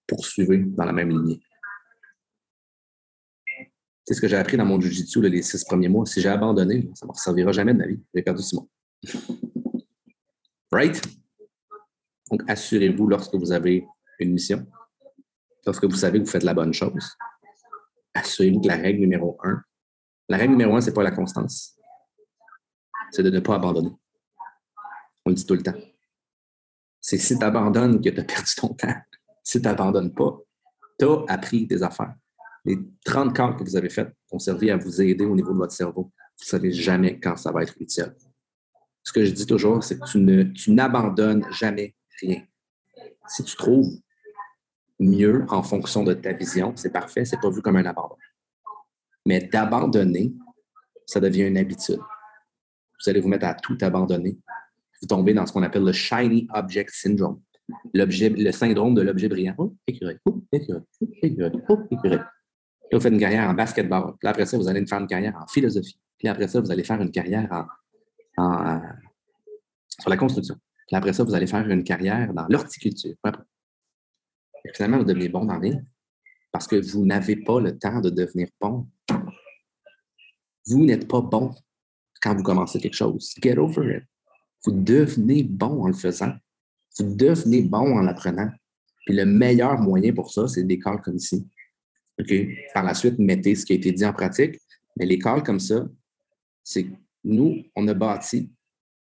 [0.07, 1.41] poursuivez dans la même lignée.
[4.07, 6.05] C'est ce que j'ai appris dans mon Jiu-Jitsu les six premiers mois.
[6.05, 8.01] Si j'ai abandonné, ça ne me servira jamais de ma vie.
[8.13, 8.67] J'ai perdu six mois.
[10.73, 11.01] Right?
[12.31, 13.87] Donc, assurez-vous lorsque vous avez
[14.19, 14.67] une mission,
[15.65, 17.17] lorsque vous savez que vous faites la bonne chose,
[18.21, 19.63] assurez-vous que la règle numéro un,
[20.29, 21.77] la règle numéro un, ce n'est pas la constance.
[23.11, 23.93] C'est de ne pas abandonner.
[25.25, 25.75] On le dit tout le temps.
[27.01, 28.95] C'est si tu abandonnes que tu as perdu ton temps.
[29.43, 30.39] Si tu n'abandonnes pas,
[30.99, 32.15] tu as appris des affaires.
[32.65, 35.59] Les 30 cas que vous avez faits ont servi à vous aider au niveau de
[35.59, 36.03] votre cerveau.
[36.03, 38.15] Vous ne savez jamais quand ça va être utile.
[39.03, 42.45] Ce que je dis toujours, c'est que tu n'abandonnes jamais rien.
[43.27, 43.91] Si tu trouves
[45.01, 48.17] mieux en fonction de ta vision, c'est parfait, c'est pas vu comme un abandon.
[49.27, 50.33] Mais d'abandonner,
[51.07, 51.99] ça devient une habitude.
[51.99, 54.39] Vous allez vous mettre à tout abandonner.
[55.01, 57.41] Vous tombez dans ce qu'on appelle le shiny object syndrome.
[57.95, 59.55] le syndrome de l'objet brillant.
[59.59, 61.79] Oh, écureuil, oh, écureuil, oh, écureuil, oh,
[62.93, 64.15] vous faites une carrière en basketball.
[64.19, 65.99] Puis après ça, vous allez faire une carrière en philosophie.
[66.19, 67.67] Puis après ça, vous allez faire une carrière
[68.37, 68.81] en,
[69.99, 70.57] sur la construction.
[70.87, 73.15] Puis après ça, vous allez faire une carrière dans l'horticulture.
[74.75, 75.83] Finalement, vous devenez bon dans rien
[76.53, 78.89] parce que vous n'avez pas le temps de devenir bon.
[80.67, 81.55] Vous n'êtes pas bon
[82.21, 83.35] quand vous commencez quelque chose.
[83.41, 84.05] Get over it.
[84.65, 86.33] Vous devenez bon en le faisant.
[86.99, 88.51] Vous devenez bon en l'apprenant.
[89.07, 91.49] Puis le meilleur moyen pour ça, c'est des comme ici.
[92.75, 94.57] Par la suite, mettez ce qui a été dit en pratique.
[94.97, 95.87] Mais les calls comme ça,
[96.63, 96.87] c'est
[97.25, 98.53] nous, on a bâti,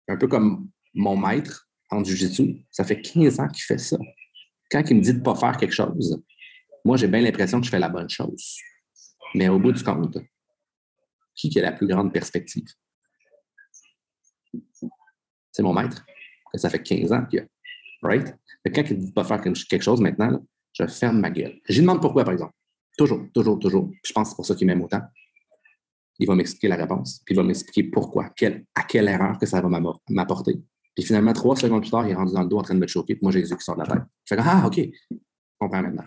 [0.09, 3.99] un peu comme mon maître en Jiu-Jitsu, ça fait 15 ans qu'il fait ça.
[4.73, 6.19] Quand il me dit de ne pas faire quelque chose,
[6.85, 8.57] moi, j'ai bien l'impression que je fais la bonne chose.
[9.35, 10.17] Mais au bout du compte,
[11.35, 12.67] qui a la plus grande perspective?
[15.53, 16.05] C'est mon maître.
[16.55, 17.45] Ça fait 15 ans qu'il a.
[18.03, 18.35] Right?
[18.65, 21.61] Quand il me dit de ne pas faire quelque chose maintenant, je ferme ma gueule.
[21.69, 22.55] Je lui demande pourquoi, par exemple.
[22.97, 23.91] Toujours, toujours, toujours.
[24.05, 25.03] je pense que c'est pour ça qu'il m'aime autant.
[26.19, 29.61] Il va m'expliquer la réponse, puis il va m'expliquer pourquoi, à quelle erreur que ça
[29.61, 30.61] va m'apporter.
[30.95, 32.81] Puis finalement, trois secondes plus tard, il est rendu dans le dos en train de
[32.81, 34.05] me choquer, puis moi, j'ai les yeux qui sortent de la tête.
[34.25, 35.17] Je fais Ah, OK, je
[35.59, 36.05] comprends maintenant.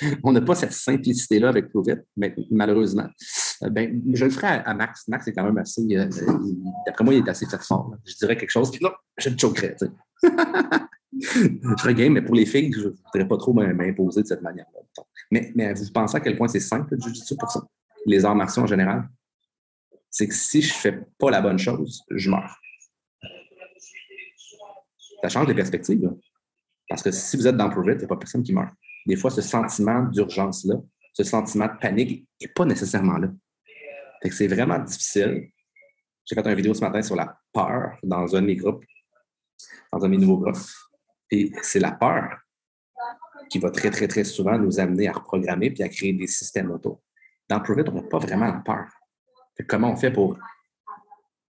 [0.22, 3.08] on n'a pas cette simplicité-là avec Provit, mais malheureusement.
[3.62, 5.08] Euh, ben, je le ferai à, Max.
[5.08, 5.82] Max est quand même assez.
[5.96, 6.08] Euh,
[6.86, 7.94] d'après moi, il est assez fait fort.
[8.04, 9.76] Je dirais quelque chose, puis non, je le choquerais.
[10.22, 14.42] je serais game, mais pour les filles, je ne voudrais pas trop m'imposer de cette
[14.42, 14.80] manière-là.
[15.30, 17.66] Mais, mais vous pensez à quel point c'est simple le Jiu-Jitsu pour ça?
[18.04, 19.08] Les arts martiaux en général?
[20.10, 22.58] C'est que si je ne fais pas la bonne chose, je meurs.
[25.22, 26.10] Ça change les perspectives.
[26.88, 28.72] Parce que si vous êtes dans Provit, il n'y a pas personne qui meurt.
[29.06, 30.76] Des fois, ce sentiment d'urgence-là,
[31.12, 33.28] ce sentiment de panique n'est pas nécessairement là.
[34.30, 35.50] c'est vraiment difficile.
[36.24, 38.84] J'ai fait une vidéo ce matin sur la peur dans un de mes groupes,
[39.92, 40.58] dans un de mes nouveaux groupes.
[41.30, 42.38] Et c'est la peur
[43.48, 46.70] qui va très, très, très souvent nous amener à reprogrammer puis à créer des systèmes
[46.70, 47.00] auto.
[47.48, 48.86] Dans Provit, on n'a pas vraiment la peur.
[49.68, 50.36] comment on fait pour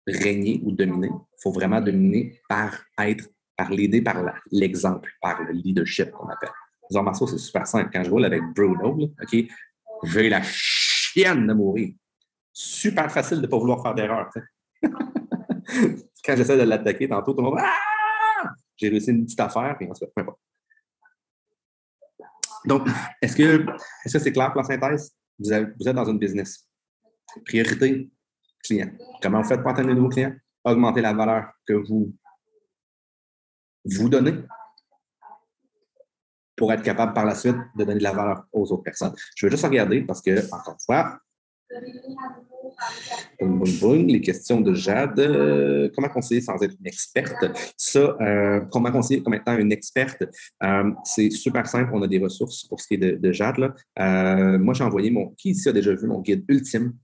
[0.06, 1.10] régner ou dominer?
[1.12, 4.16] Il faut vraiment dominer par être par l'aider par
[4.50, 6.50] l'exemple, par le leadership qu'on appelle.
[6.90, 7.90] Les arts martiaux, c'est super simple.
[7.92, 8.90] Quand je roule avec Bruno,
[9.22, 9.36] OK,
[10.04, 11.94] j'ai la chienne de mourir.
[12.52, 14.30] Super facile de ne pas vouloir faire d'erreur.
[16.24, 18.50] Quand j'essaie de l'attaquer, tantôt, tout le monde ah!
[18.76, 20.40] J'ai réussi une petite affaire, puis ensuite, peu importe.
[22.64, 22.88] Donc,
[23.20, 23.66] est-ce que
[24.06, 25.14] c'est clair pour la synthèse?
[25.38, 26.66] Vous, vous, êtes dans une business.
[27.44, 28.10] Priorité,
[28.62, 28.90] client.
[29.22, 30.34] Comment vous faites pour atteindre de nouveaux clients?
[30.64, 32.14] Augmenter la valeur que vous
[33.84, 34.34] vous donner
[36.56, 39.14] pour être capable par la suite de donner de la valeur aux autres personnes.
[39.36, 41.20] Je veux juste regarder parce que, encore une fois,
[43.40, 45.18] les questions de Jade.
[45.18, 47.44] Euh, comment conseiller sans être une experte?
[47.76, 50.24] Ça, euh, comment conseiller comme étant une experte?
[50.62, 51.90] Euh, c'est super simple.
[51.92, 53.74] On a des ressources pour ce qui est de, Jade.
[53.98, 55.30] Moi, j'ai envoyé mon.
[55.30, 56.94] Qui ici a déjà vu mon guide ultime?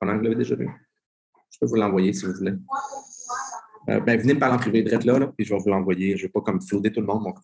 [0.00, 0.68] Pendant que vous l'avez déjà vu?
[1.50, 2.54] Je peux vous l'envoyer si vous voulez.
[3.88, 6.16] Euh, ben, venez me parler en privé de là, là, puis je vais vous l'envoyer.
[6.16, 7.22] Je ne vais pas comme flouder tout le monde.
[7.22, 7.34] Mon...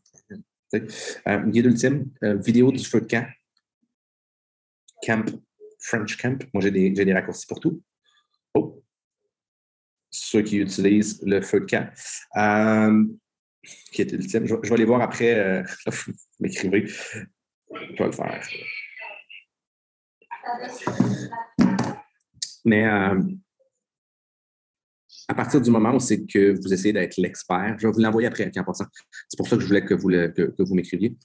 [0.75, 3.27] Euh, guide ultime, euh, vidéo du feu de camp.
[5.05, 5.25] Camp,
[5.81, 6.43] French Camp.
[6.55, 7.83] Moi, j'ai des, des, raccourcis pour tout.
[8.55, 8.83] Oh.
[10.11, 11.91] Ceux qui utilisent le feu de camp.
[12.37, 13.05] Euh,
[13.93, 14.47] qui est ultime.
[14.47, 15.65] Je, vais les voir après.
[16.41, 16.87] m'écrivez.
[16.87, 18.49] Je vais le faire.
[22.65, 22.87] Mais
[25.31, 28.27] à partir du moment où c'est que vous essayez d'être l'expert, je vais vous l'envoyer
[28.27, 28.87] après, en passant.
[29.29, 31.17] C'est pour ça que je voulais que vous, m'écriviez.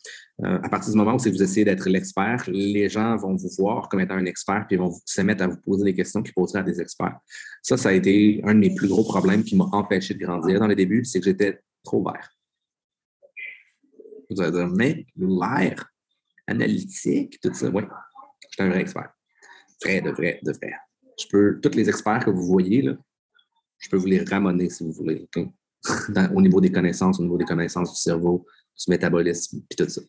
[0.44, 3.34] Euh, à partir du moment où c'est que vous essayez d'être l'expert, les gens vont
[3.34, 6.22] vous voir comme étant un expert, puis vont se mettre à vous poser des questions
[6.22, 7.18] qu'ils poseraient à des experts.
[7.64, 10.60] Ça, ça a été un de mes plus gros problèmes qui m'a empêché de grandir
[10.60, 12.30] dans les débuts, c'est que j'étais trop vert.
[14.30, 15.84] Vous allez dire, mais l'air
[16.46, 17.82] analytique, tout ça, oui,
[18.50, 19.10] je suis un vrai expert.
[19.84, 20.74] Vrai, de vrai, de vrai.
[21.20, 22.96] Je peux, tous les experts que vous voyez, là,
[23.78, 25.28] je peux vous les ramener si vous voulez,
[26.34, 28.46] au niveau des connaissances, au niveau des connaissances du cerveau,
[28.78, 30.02] du métabolisme, puis tout ça.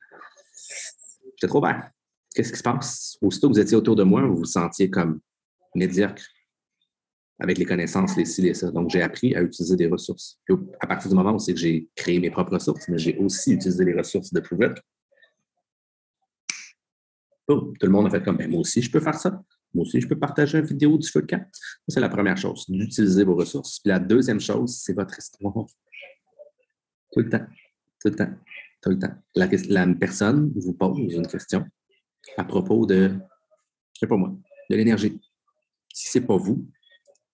[1.35, 1.91] J'étais trop vert.
[2.35, 3.19] Qu'est-ce qui se passe?
[3.21, 5.21] Aussitôt que vous étiez autour de moi, vous vous sentiez comme
[5.75, 6.23] médiocre
[7.39, 8.71] avec les connaissances, les ci, les ça.
[8.71, 10.41] Donc, j'ai appris à utiliser des ressources.
[10.81, 13.53] à partir du moment où c'est que j'ai créé mes propres ressources, mais j'ai aussi
[13.53, 14.75] utilisé les ressources de Prove
[17.47, 19.41] tout le monde a fait comme, ben, moi aussi, je peux faire ça.
[19.77, 21.27] Moi aussi, je peux partager une vidéo du feu
[21.87, 23.79] c'est la première chose, d'utiliser vos ressources.
[23.81, 25.53] Puis la deuxième chose, c'est votre histoire.
[27.13, 27.45] Tout le temps.
[28.01, 28.31] Tout le temps.
[28.83, 29.13] Tout le temps.
[29.35, 31.67] La, personne vous pose une question
[32.39, 33.19] à propos de,
[33.93, 34.35] je sais pas moi,
[34.71, 35.21] de l'énergie.
[35.93, 36.67] Si ce n'est pas vous,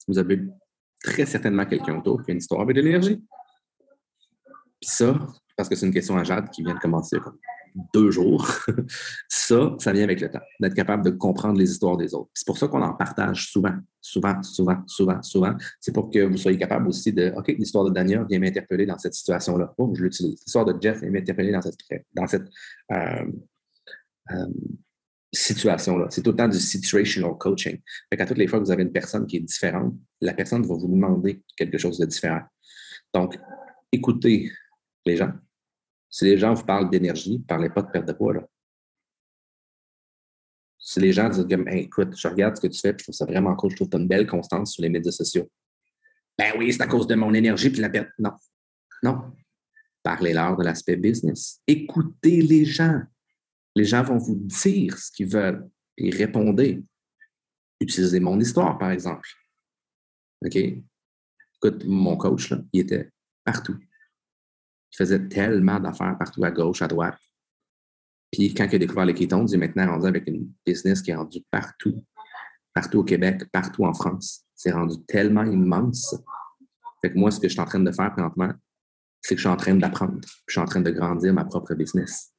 [0.08, 0.42] vous avez
[1.04, 3.22] très certainement quelqu'un autour qui a une histoire avec de l'énergie.
[4.80, 7.18] Puis ça, parce que c'est une question à Jade qui vient de commencer
[7.94, 8.46] deux jours,
[9.28, 12.30] ça, ça vient avec le temps, d'être capable de comprendre les histoires des autres.
[12.34, 15.54] C'est pour ça qu'on en partage souvent, souvent, souvent, souvent, souvent.
[15.80, 18.98] C'est pour que vous soyez capable aussi de, OK, l'histoire de Daniel vient m'interpeller dans
[18.98, 19.74] cette situation-là.
[19.78, 20.42] Oh, je l'utilise.
[20.44, 21.76] L'histoire de Jeff vient m'interpeller dans cette,
[22.14, 22.48] dans cette
[22.92, 23.26] euh,
[24.32, 24.46] euh,
[25.32, 26.08] situation-là.
[26.10, 27.78] C'est tout le temps du situational coaching.
[28.10, 30.62] Fait qu'à toutes les fois que vous avez une personne qui est différente, la personne
[30.62, 32.42] va vous demander quelque chose de différent.
[33.14, 33.38] Donc,
[33.90, 34.50] écoutez
[35.04, 35.32] les gens,
[36.12, 38.34] si les gens vous parlent d'énergie, ne parlez pas de perte de poids.
[38.34, 38.46] Là.
[40.78, 43.56] Si les gens disent écoute, je regarde ce que tu fais, je trouve ça vraiment
[43.56, 45.50] cool, je trouve que tu as une belle constance sur les médias sociaux.
[46.38, 48.10] Ben oui, c'est à cause de mon énergie puis la perte.
[48.18, 48.32] Non.
[49.02, 49.32] Non.
[50.02, 51.62] Parlez-leur de l'aspect business.
[51.66, 53.00] Écoutez les gens.
[53.74, 56.84] Les gens vont vous dire ce qu'ils veulent et répondez.
[57.80, 59.28] Utilisez mon histoire, par exemple.
[60.44, 60.56] OK?
[60.56, 63.10] Écoute, mon coach, là, il était
[63.44, 63.78] partout
[64.92, 67.18] il faisait tellement d'affaires partout à gauche, à droite.
[68.30, 71.10] Puis quand il a découvert les ketones, il est maintenant rendu avec une business qui
[71.10, 72.04] est rendue partout,
[72.74, 74.44] partout au Québec, partout en France.
[74.54, 76.16] C'est rendu tellement immense.
[77.00, 78.52] Fait que moi, ce que je suis en train de faire présentement,
[79.20, 80.20] c'est que je suis en train d'apprendre.
[80.46, 82.32] Je suis en train de grandir ma propre business.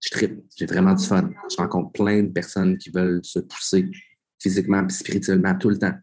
[0.00, 0.40] Je tripe.
[0.56, 1.30] J'ai vraiment du fun.
[1.50, 3.90] Je rencontre plein de personnes qui veulent se pousser
[4.38, 5.94] physiquement et spirituellement tout le temps.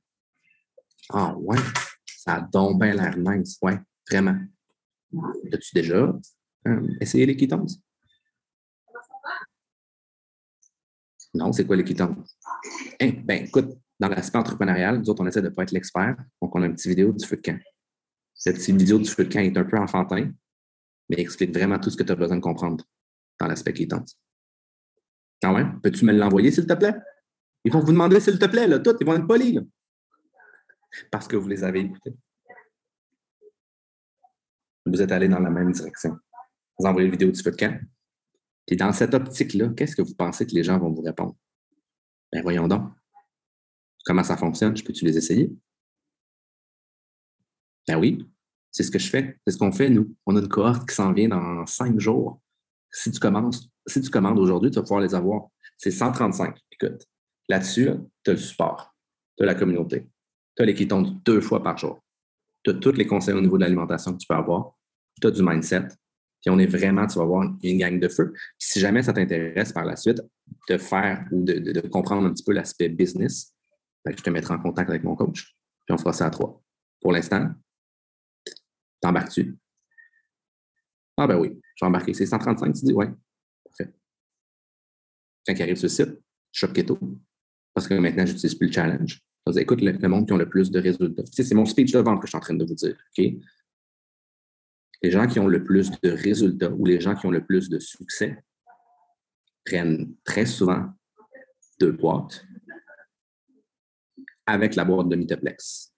[1.10, 1.58] Ah ouais,
[2.06, 3.58] ça a donc bien l'air nice.
[3.62, 4.38] Ouais, vraiment.
[5.54, 6.14] As-tu déjà
[6.68, 7.36] euh, essayé les
[11.34, 12.16] Non, c'est quoi les hein,
[13.00, 16.16] ben, écoute, dans l'aspect entrepreneurial, nous autres, on essaie de ne pas être l'expert.
[16.42, 17.60] Donc, on a une petite vidéo du feu de camp.
[18.34, 20.32] Cette petite vidéo du feu de camp est un peu enfantin,
[21.10, 22.84] mais explique vraiment tout ce que tu as besoin de comprendre
[23.40, 24.20] dans l'aspect quittance.
[25.44, 25.66] Ah ouais?
[25.84, 26.96] Peux-tu me l'envoyer, s'il te plaît?
[27.64, 28.96] Ils vont vous demander, s'il te plaît, là, tout.
[29.00, 29.62] Ils vont être polis, là.
[31.12, 32.16] Parce que vous les avez écoutés.
[34.88, 36.18] Vous êtes allés dans la même direction.
[36.80, 37.80] Vous envoyez une vidéo du feu de camp.
[38.68, 41.36] Et dans cette optique-là, qu'est-ce que vous pensez que les gens vont vous répondre?
[42.32, 42.92] Ben voyons donc.
[44.06, 44.76] Comment ça fonctionne?
[44.76, 45.52] Je peux-tu les essayer?
[47.88, 48.26] Ben oui,
[48.72, 49.40] c'est ce que je fais.
[49.46, 50.16] C'est ce qu'on fait, nous.
[50.26, 52.42] On a une cohorte qui s'en vient dans cinq jours.
[52.92, 55.48] Si tu commences, si tu commandes aujourd'hui, tu vas pouvoir les avoir.
[55.78, 56.58] C'est 135.
[56.72, 57.06] Écoute,
[57.50, 57.90] là-dessus,
[58.24, 58.96] tu as le support,
[59.38, 60.08] tu as la communauté,
[60.56, 62.04] tu as les qui deux fois par jour.
[62.64, 64.77] Tu as tous les conseils au niveau de l'alimentation que tu peux avoir.
[65.20, 65.88] Tu as du mindset.
[66.42, 68.34] Puis on est vraiment, tu vas voir une gang de feu.
[68.58, 70.22] si jamais ça t'intéresse par la suite
[70.70, 73.54] de faire ou de, comprendre un petit peu l'aspect business,
[74.06, 75.56] ben, je te mettrai en contact avec mon coach.
[75.86, 76.62] Puis on fera ça à trois.
[77.02, 77.50] Pour l'instant,
[79.02, 79.58] t'embarques-tu?
[81.18, 82.14] Ah ben oui, je vais embarquer.
[82.14, 82.94] C'est 135, tu dis?
[82.94, 83.06] Oui.
[83.66, 83.92] Parfait.
[85.46, 87.00] Quand il arrive sur le site, Shop Keto.
[87.74, 89.22] Parce que maintenant, je n'utilise plus le challenge.
[89.56, 91.24] écoute, le, monde qui ont le plus de résultats.
[91.32, 92.96] c'est mon speech de vente que je suis en train de vous dire.
[93.18, 93.26] OK?
[95.02, 97.70] Les gens qui ont le plus de résultats ou les gens qui ont le plus
[97.70, 98.44] de succès
[99.66, 100.88] prennent très souvent
[101.80, 102.46] deux boîtes
[104.46, 105.94] avec la boîte de Mitoplex.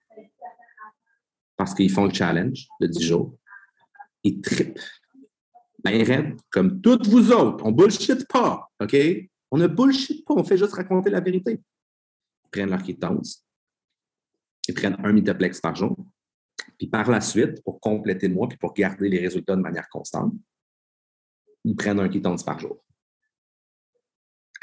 [1.56, 3.38] Parce qu'ils font le challenge de 10 jours.
[4.24, 4.80] Ils tripent.
[5.82, 8.96] Ben, comme toutes vous autres, on bullshit pas, OK?
[9.50, 11.62] On ne bullshit pas, on fait juste raconter la vérité.
[12.44, 13.46] Ils prennent leur quittance.
[14.68, 15.96] Ils prennent un Mitoplex par jour.
[16.80, 19.86] Puis par la suite, pour compléter le mois, puis pour garder les résultats de manière
[19.90, 20.32] constante,
[21.62, 22.82] ils prennent un quittance par jour.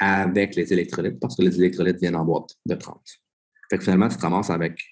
[0.00, 3.00] Avec les électrolytes, parce que les électrolytes viennent en boîte de 30.
[3.70, 4.82] Fait que finalement, tu te ramasses avec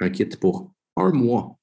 [0.00, 1.56] un kit pour un mois.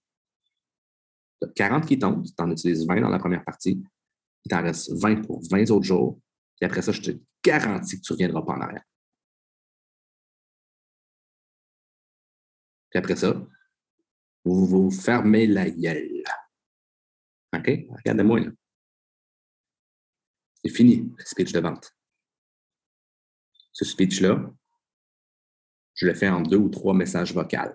[1.42, 3.84] Tu as 40 quittance, tu en utilises 20 dans la première partie,
[4.46, 6.18] il t'en reste 20 pour 20 autres jours,
[6.58, 7.12] puis après ça, je te
[7.44, 8.86] garantis que tu ne reviendras pas en arrière.
[12.90, 13.36] Puis après ça,
[14.54, 16.24] vous vous fermez la gueule.
[17.56, 17.70] OK?
[17.90, 18.52] Regardez-moi là.
[20.64, 21.96] C'est fini, le speech de vente.
[23.72, 24.52] Ce speech-là,
[25.94, 27.74] je le fais en deux ou trois messages vocaux.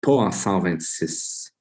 [0.00, 1.52] Pas en 126.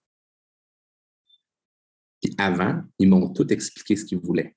[2.21, 4.55] Puis avant, ils m'ont tout expliqué ce qu'ils voulaient.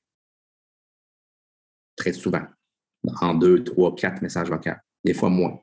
[1.97, 2.47] Très souvent.
[3.21, 4.71] En deux, trois, quatre messages vocaux.
[5.05, 5.61] Des fois moins.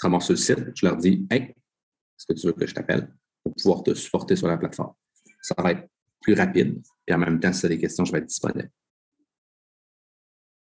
[0.00, 3.12] Se sur le site, je leur dis Hey, est-ce que tu veux que je t'appelle
[3.42, 4.94] pour pouvoir te supporter sur la plateforme?
[5.42, 5.88] Ça va être
[6.20, 8.70] plus rapide, et en même temps, si tu as des questions, je vais être disponible.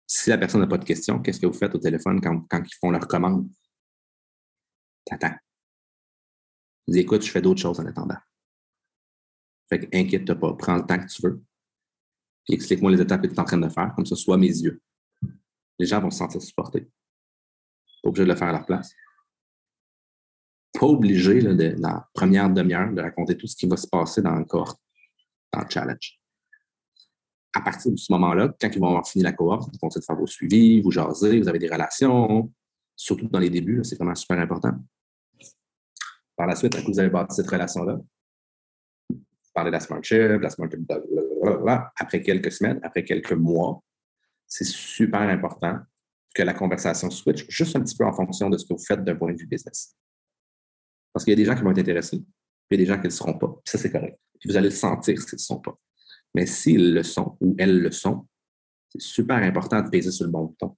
[0.08, 2.76] Si la personne n'a pas de questions, qu'est-ce que vous faites au téléphone quand, ils
[2.80, 3.50] font leur commande?
[5.06, 5.36] T'attends.
[6.88, 8.18] Dis écoute, je fais d'autres choses en attendant.
[9.70, 11.42] Fait que inquiète-toi pas, prends le temps que tu veux.
[12.46, 14.48] Puis explique-moi les étapes que tu es en train de faire, comme ça, soit mes
[14.48, 14.82] yeux.
[15.80, 16.82] Les gens vont se sentir supportés.
[18.02, 18.94] Pas obligé de le faire à leur place
[20.84, 24.22] pas obligé, de, dans la première demi-heure, de raconter tout ce qui va se passer
[24.22, 24.82] dans le cohorte,
[25.54, 26.20] dans le challenge.
[27.56, 30.06] À partir de ce moment-là, quand ils vont avoir fini la cohorte, vous continuez de
[30.06, 32.52] faire vos suivis, vous jasez, vous avez des relations,
[32.98, 34.74] surtout dans les débuts, c'est vraiment super important.
[36.36, 38.00] Par la suite, quand vous avez bâti cette relation-là,
[39.10, 39.22] vous
[39.54, 40.68] parlez de la Smart Chip, la Smart
[41.98, 43.82] après quelques semaines, après quelques mois,
[44.48, 45.80] c'est super important
[46.36, 49.04] que la conversation switch juste un petit peu en fonction de ce que vous faites
[49.06, 49.96] d'un point de vue business.
[51.14, 52.26] Parce qu'il y a des gens qui vont être intéressés, puis
[52.72, 53.56] il y a des gens qui ne le seront pas.
[53.66, 54.18] Ça, c'est correct.
[54.46, 55.78] Vous allez le sentir s'ils ne le sont pas.
[56.36, 58.28] Mais s'ils le sont ou elles le sont,
[58.90, 60.76] c'est super important de peser sur le bon bouton.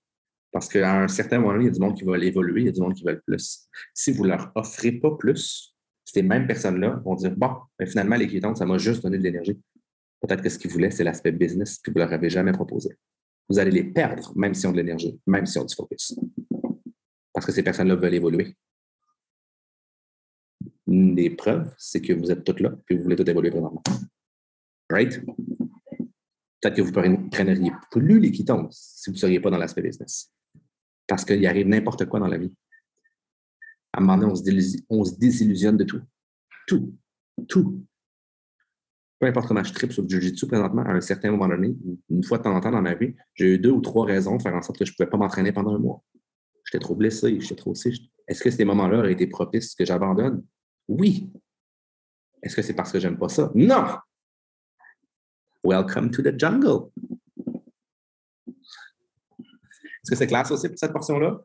[0.51, 2.69] Parce qu'à un certain moment, il y a du monde qui va évoluer, il y
[2.69, 3.67] a du monde qui veut plus.
[3.93, 8.15] Si vous ne leur offrez pas plus, ces mêmes personnes-là vont dire Bon, mais finalement,
[8.15, 9.59] les ça m'a juste donné de l'énergie.
[10.21, 12.89] Peut-être que ce qu'ils voulaient, c'est l'aspect business, puis vous ne leur avez jamais proposé.
[13.49, 16.17] Vous allez les perdre, même si on de l'énergie, même si on du focus.
[17.33, 18.55] Parce que ces personnes-là veulent évoluer
[20.95, 23.83] une des preuves, c'est que vous êtes toutes là, puis vous voulez tout évoluer présentement.
[24.89, 25.23] Right?
[26.61, 30.31] Peut-être que vous prendriez plus les si vous ne seriez pas dans l'aspect business.
[31.07, 32.53] Parce qu'il arrive n'importe quoi dans la vie.
[33.93, 34.31] À un moment donné,
[34.89, 36.01] on se, désillusionne de tout.
[36.67, 36.95] Tout.
[37.47, 37.85] Tout.
[39.19, 41.75] peu importe comment je tripe sur le Jiu-Jitsu présentement, à un certain moment donné,
[42.09, 44.37] une fois de temps en temps dans ma vie, j'ai eu deux ou trois raisons
[44.37, 46.01] de faire en sorte que je ne pouvais pas m'entraîner pendant un mois.
[46.63, 48.09] J'étais trop blessé, j'étais trop aussi.
[48.27, 50.43] Est-ce que ces moments-là auraient été propices que j'abandonne?
[50.87, 51.29] Oui.
[52.41, 53.51] Est-ce que c'est parce que j'aime pas ça?
[53.55, 53.85] Non!
[55.63, 56.91] Welcome to the jungle.
[59.39, 61.41] Est-ce que c'est clair aussi pour cette portion-là?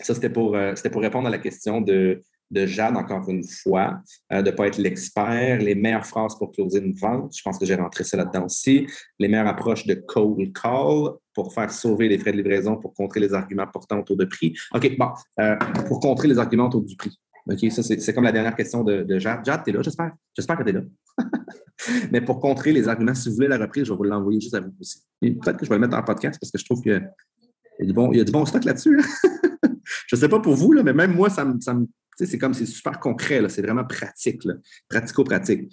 [0.00, 4.00] Ça, c'était pour, euh, pour répondre à la question de de encore une fois,
[4.32, 7.34] euh, de ne pas être l'expert, les meilleures phrases pour closer une vente.
[7.36, 8.86] Je pense que j'ai rentré ça là-dedans aussi.
[9.18, 13.20] Les meilleures approches de cold call pour faire sauver les frais de livraison, pour contrer
[13.20, 14.54] les arguments portant autour de prix.
[14.72, 15.08] OK, bon,
[15.40, 15.56] euh,
[15.88, 17.18] pour contrer les arguments autour du prix.
[17.46, 19.44] OK, ça, c'est comme la dernière question de, de Jade.
[19.44, 20.12] Jade, tu es là, j'espère?
[20.34, 20.82] J'espère que tu es là.
[22.10, 24.54] Mais pour contrer les arguments, si vous voulez la reprise, je vais vous l'envoyer juste
[24.54, 25.04] à vous aussi.
[25.20, 27.86] Peut-être que je vais le mettre en podcast parce que je trouve qu'il y, a
[27.86, 28.98] du bon, y a du bon stock là-dessus.
[30.06, 31.86] je ne sais pas pour vous, là, mais même moi, ça me, ça me
[32.16, 34.42] c'est comme c'est super concret, c'est vraiment pratique,
[34.88, 35.72] pratico-pratique.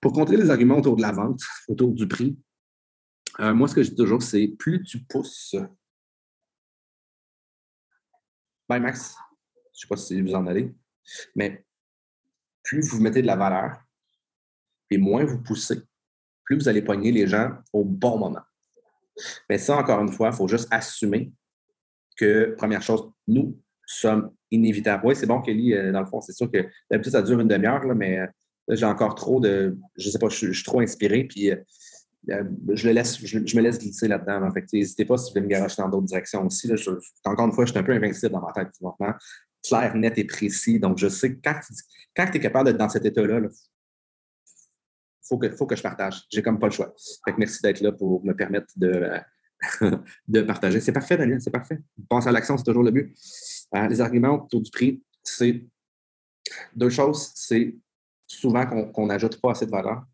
[0.00, 2.36] Pour contrer les arguments autour de la vente, autour du prix,
[3.38, 5.54] euh, moi, ce que je dis toujours, c'est plus tu pousses.
[8.68, 9.14] Ben, Max,
[9.72, 10.74] je ne sais pas si vous en allez,
[11.34, 11.64] mais
[12.62, 13.82] plus vous mettez de la valeur
[14.90, 15.80] et moins vous poussez,
[16.44, 18.42] plus vous allez pogner les gens au bon moment.
[19.48, 21.32] Mais ça, encore une fois, il faut juste assumer
[22.16, 25.06] que, première chose, nous sommes inévitable.
[25.06, 27.48] Oui, c'est bon, Kelly, euh, dans le fond, c'est sûr que d'habitude, ça dure une
[27.48, 28.26] demi-heure, mais euh,
[28.68, 29.76] j'ai encore trop de.
[29.96, 31.56] Je ne sais pas, je, suis trop inspiré, puis euh,
[32.72, 34.48] je, le laisse, je, me laisse glisser là-dedans.
[34.72, 36.68] N'hésitez pas si vous voulez me garocher dans d'autres directions aussi.
[36.68, 36.76] Là,
[37.24, 39.14] encore une fois, je suis un peu invincible dans ma tête maintenant.
[39.66, 40.80] Clair, net et précis.
[40.80, 43.48] Donc, je sais que quand, tu es capable d'être dans cet état-là, il
[45.22, 46.22] faut, que, faut que je partage.
[46.30, 46.94] J'ai comme pas le choix.
[47.36, 49.20] Merci d'être là pour me permettre de,
[50.28, 50.80] de partager.
[50.80, 51.78] C'est parfait, Daniel, c'est parfait.
[52.08, 53.14] Pense à l'action, c'est toujours le but.
[53.74, 55.64] Euh, les arguments autour du prix, c'est
[56.74, 57.32] deux choses.
[57.34, 57.76] C'est
[58.26, 60.04] souvent qu'on n'ajoute pas assez de valeur.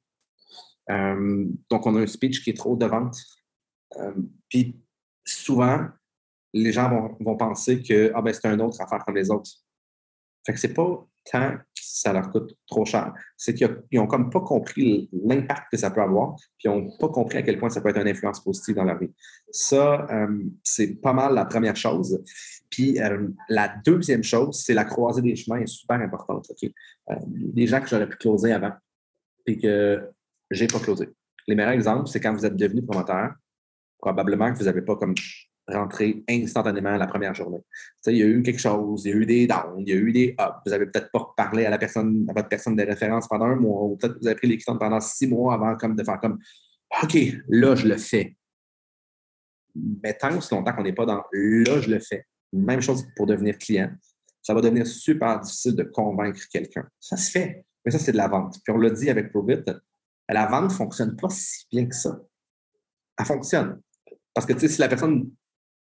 [0.90, 3.16] Euh, donc, on a un speech qui est trop de vente.
[3.98, 4.12] Euh,
[4.48, 4.80] puis,
[5.24, 5.88] souvent,
[6.56, 9.50] les gens vont, penser que ah, ben, c'est un autre affaire comme les autres.
[10.44, 13.12] Fait que c'est pas tant que ça leur coûte trop cher.
[13.36, 17.08] C'est qu'ils n'ont comme pas compris l'impact que ça peut avoir, puis ils n'ont pas
[17.08, 19.12] compris à quel point ça peut être une influence positive dans leur vie.
[19.50, 20.06] Ça,
[20.62, 22.22] c'est pas mal la première chose.
[22.70, 26.46] Puis euh, la deuxième chose, c'est la croisée des chemins est super importante.
[26.50, 26.74] Okay?
[27.10, 28.72] Euh, des gens que j'aurais pu closer avant
[29.46, 30.10] et que
[30.50, 31.08] j'ai pas closé.
[31.48, 33.32] Les meilleurs exemples, c'est quand vous êtes devenu promoteur,
[33.98, 35.14] probablement que vous n'avez pas comme
[35.68, 37.60] rentré instantanément la première journée.
[38.06, 39.96] il y a eu quelque chose, il y a eu des downs, il y a
[39.96, 40.54] eu des ups.
[40.64, 43.56] Vous n'avez peut-être pas parlé à la personne, à votre personne de référence pendant un
[43.56, 46.20] mois, ou peut-être vous avez pris les clients pendant six mois avant comme, de faire
[46.20, 46.38] comme
[47.02, 47.16] OK,
[47.48, 48.36] là, je le fais.
[49.74, 53.26] Mais tant que longtemps qu'on n'est pas dans là, je le fais, même chose pour
[53.26, 53.90] devenir client.
[54.42, 56.88] Ça va devenir super difficile de convaincre quelqu'un.
[57.00, 58.58] Ça se fait, mais ça, c'est de la vente.
[58.64, 59.64] Puis on l'a dit avec Provit,
[60.28, 62.20] la vente ne fonctionne pas si bien que ça.
[63.18, 63.80] Elle fonctionne.
[64.32, 65.30] Parce que si la personne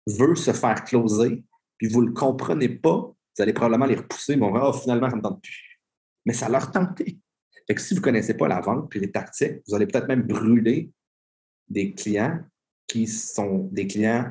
[0.07, 1.45] veut se faire closer,
[1.79, 4.73] puis vous ne le comprenez pas, vous allez probablement les repousser, mais on va, oh,
[4.73, 5.81] finalement, ça ne me tente plus.
[6.25, 7.19] Mais ça leur tentait.
[7.69, 10.23] Que si vous ne connaissez pas la vente puis les tactiques, vous allez peut-être même
[10.23, 10.93] brûler
[11.69, 12.41] des clients
[12.87, 14.31] qui sont des clients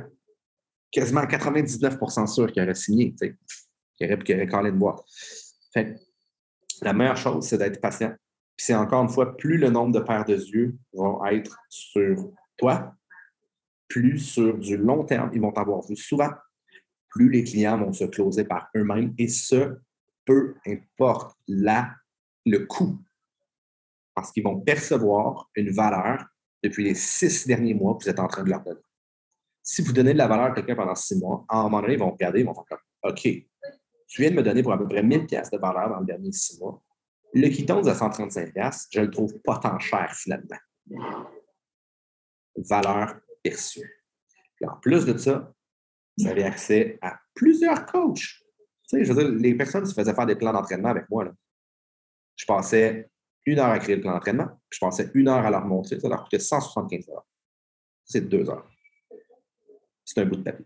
[0.90, 5.02] quasiment 99% sûrs qui auraient signé, qui auraient, qui auraient calé de boîte.
[5.74, 6.00] Fait
[6.82, 8.14] la meilleure chose, c'est d'être patient.
[8.56, 12.32] Puis c'est encore une fois, plus le nombre de paires de yeux vont être sur
[12.58, 12.96] toi,
[13.88, 16.30] plus sur du long terme, ils vont t'avoir vu souvent,
[17.10, 19.14] plus les clients vont se closer par eux-mêmes.
[19.18, 19.78] Et ce,
[20.26, 21.96] peu importe la,
[22.46, 22.98] le coût,
[24.14, 26.26] parce qu'ils vont percevoir une valeur
[26.64, 28.80] depuis les six derniers mois que vous êtes en train de leur donner.
[29.62, 31.94] Si vous donnez de la valeur à quelqu'un pendant six mois, à un moment donné,
[31.94, 33.22] ils vont regarder, ils vont faire comme OK,
[34.08, 36.06] tu viens de me donner pour à peu près 1000 pièces de valeur dans les
[36.06, 36.82] derniers six mois.
[37.34, 38.54] Le Keatones à 135
[38.92, 40.58] je le trouve pas tant cher finalement.
[42.56, 43.16] Valeur
[43.50, 44.04] perçue.
[44.66, 45.54] en plus de ça,
[46.18, 48.20] vous avez accès à plusieurs coachs.
[48.20, 48.44] Tu
[48.88, 51.32] sais, je veux dire, les personnes se faisaient faire des plans d'entraînement avec moi.
[52.36, 53.10] Je passais
[53.46, 56.00] une heure à créer le plan d'entraînement, puis je passais une heure à leur montrer.
[56.00, 57.06] Ça leur coûtait 175
[58.06, 58.70] C'est deux heures
[60.06, 60.66] c'est un bout de papier.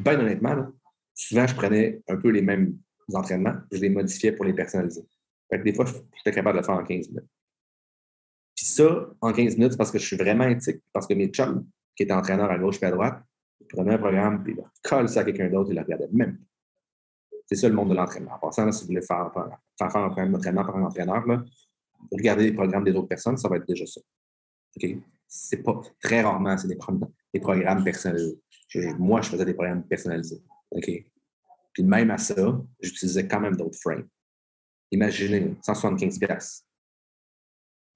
[0.00, 0.72] Ben honnêtement,
[1.14, 2.78] souvent, je prenais un peu les mêmes
[3.12, 5.04] entraînements, je les modifiais pour les personnaliser.
[5.50, 5.84] des fois,
[6.16, 7.28] j'étais capable de le faire en 15 minutes.
[8.62, 11.26] Puis ça, en 15 minutes, c'est parce que je suis vraiment éthique, parce que mes
[11.26, 13.20] chums, qui étaient entraîneurs à gauche et à droite,
[13.68, 16.38] prenaient un programme, puis ils collent ça à quelqu'un d'autre, ils le regardaient même
[17.46, 18.34] C'est ça le monde de l'entraînement.
[18.34, 21.24] En passant, si vous voulez faire, faire, faire un programme d'entraînement par un entraîneur,
[22.12, 24.00] regardez les programmes des autres personnes, ça va être déjà ça.
[24.76, 24.96] OK?
[25.26, 26.78] C'est pas très rarement, c'est des,
[27.34, 28.40] des, programmes personnalisés.
[28.96, 30.40] Moi, je faisais des programmes personnalisés.
[30.70, 30.88] OK?
[31.72, 34.06] Puis même à ça, j'utilisais quand même d'autres frames.
[34.92, 36.62] Imaginez, 175$.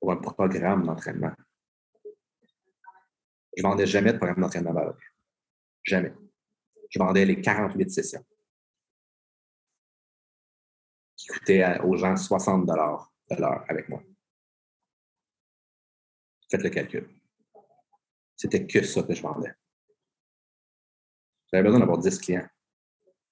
[0.00, 1.32] Pour un programme d'entraînement.
[3.56, 4.98] Je ne vendais jamais de programme d'entraînement valeur.
[5.82, 6.12] Jamais.
[6.90, 8.24] Je vendais les 48 sessions
[11.16, 14.02] qui coûtaient aux gens 60 de l'heure avec moi.
[16.50, 17.08] Faites le calcul.
[18.36, 19.52] C'était que ça que je vendais.
[21.50, 22.46] J'avais besoin d'avoir 10 clients.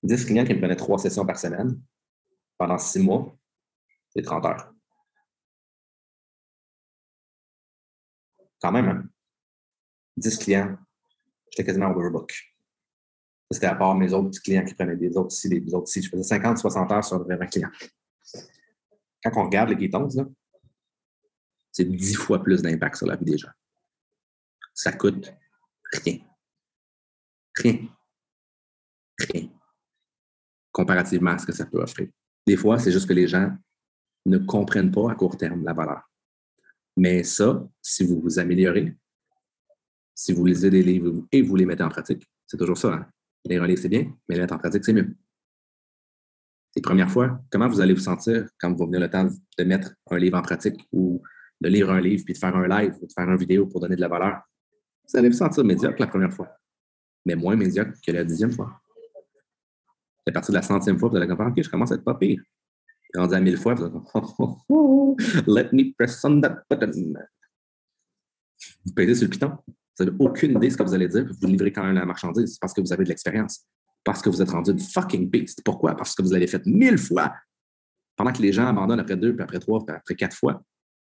[0.02, 1.80] 10 clients qui me prenaient trois sessions par semaine
[2.56, 3.36] pendant six mois,
[4.10, 4.74] c'est 30 heures.
[8.64, 9.04] Quand même, hein?
[10.16, 10.78] 10 clients,
[11.50, 12.34] j'étais quasiment overbook.
[13.50, 16.00] C'était à part mes autres clients qui prenaient des autres ici, des autres ici.
[16.00, 17.70] Je faisais 50, 60 heures sur 20 clients.
[19.22, 20.08] Quand on regarde les ketons,
[21.70, 23.50] c'est 10 fois plus d'impact sur la vie des gens.
[24.72, 25.30] Ça coûte
[25.92, 26.20] rien.
[27.56, 27.88] Rien.
[29.18, 29.50] Rien.
[30.72, 32.08] Comparativement à ce que ça peut offrir.
[32.46, 33.54] Des fois, c'est juste que les gens
[34.24, 36.08] ne comprennent pas à court terme la valeur.
[36.97, 38.95] Mais ça, si vous vous améliorez,
[40.14, 42.95] si vous lisez des livres et vous les mettez en pratique, c'est toujours ça.
[42.95, 43.07] Hein?
[43.45, 45.14] Lire un livre, c'est bien, mais les mettre en pratique, c'est mieux.
[46.76, 49.28] Les premières fois, comment vous allez vous sentir quand vous venir le temps
[49.59, 51.22] de mettre un livre en pratique ou
[51.61, 53.80] de lire un livre puis de faire un live ou de faire une vidéo pour
[53.80, 54.40] donner de la valeur?
[55.09, 56.49] Vous allez vous sentir médiocre la première fois,
[57.26, 58.80] mais moins médiocre que la dixième fois.
[60.26, 62.14] À partir de la centième fois, vous allez comprendre, OK, je commence à être pas
[62.14, 62.42] pire.
[63.14, 67.14] Rendu à mille fois, vous allez oh, oh, oh, let me press on that button.
[68.84, 69.52] Vous pèsez sur le piton.
[69.98, 72.04] Vous n'avez aucune idée de ce que vous allez dire, vous livrez quand même la
[72.04, 73.64] marchandise parce que vous avez de l'expérience.
[74.02, 75.62] Parce que vous êtes rendu une fucking beast.
[75.64, 75.96] Pourquoi?
[75.96, 77.32] Parce que vous l'avez fait mille fois.
[78.16, 80.62] Pendant que les gens abandonnent après deux, puis après trois, puis après quatre fois,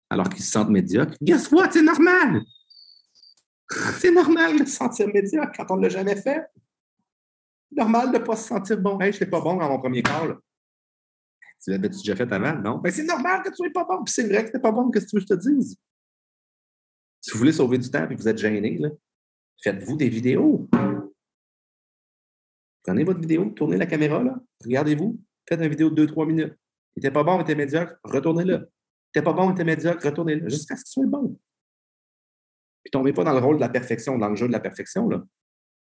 [0.10, 1.16] alors qu'ils se sentent médiocres.
[1.22, 1.72] Guess what?
[1.72, 2.42] C'est normal!
[4.00, 6.46] C'est normal de se sentir médiocre quand on ne l'a jamais fait.
[7.72, 9.00] Normal de ne pas se sentir bon.
[9.00, 10.38] Hey, je n'étais pas bon dans mon premier call.
[11.64, 12.56] Tu l'avais déjà fait avant?
[12.62, 12.78] Non?
[12.78, 14.04] Ben, c'est normal que tu sois pas bon.
[14.04, 14.90] Puis c'est vrai que tu n'es pas bon.
[14.90, 15.78] Qu'est-ce que tu veux que je te dise?
[17.22, 18.80] Si vous voulez sauver du temps et que vous êtes gêné,
[19.64, 20.70] faites-vous des vidéos.
[22.84, 24.24] Prenez votre vidéo, tournez la caméra,
[24.64, 26.54] regardez-vous, faites une vidéo de 2-3 minutes.
[26.96, 28.54] Il n'était pas bon, il était médiocre, retournez-le.
[28.54, 31.38] Il n'était pas bon, il était médiocre, retournez-le, jusqu'à ce qu'il soit bon.
[32.84, 35.10] Puis tombez pas dans le rôle de la perfection, dans le jeu de la perfection,
[35.10, 35.22] là.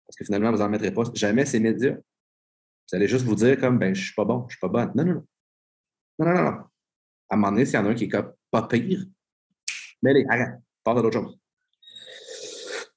[0.06, 1.04] Parce que finalement, vous n'en mettrez pas.
[1.14, 2.02] Jamais c'est médiocre.
[2.92, 4.92] Vous allez juste vous dire comme ben, je suis pas bon, je suis pas bonne.
[4.96, 5.28] Non, non, non.
[6.20, 6.58] Non, non, non.
[7.30, 8.12] À un moment donné, s'il y en a un qui est
[8.52, 9.06] pas pire,
[10.02, 11.40] mais allez, arrête, parle d'autre chose.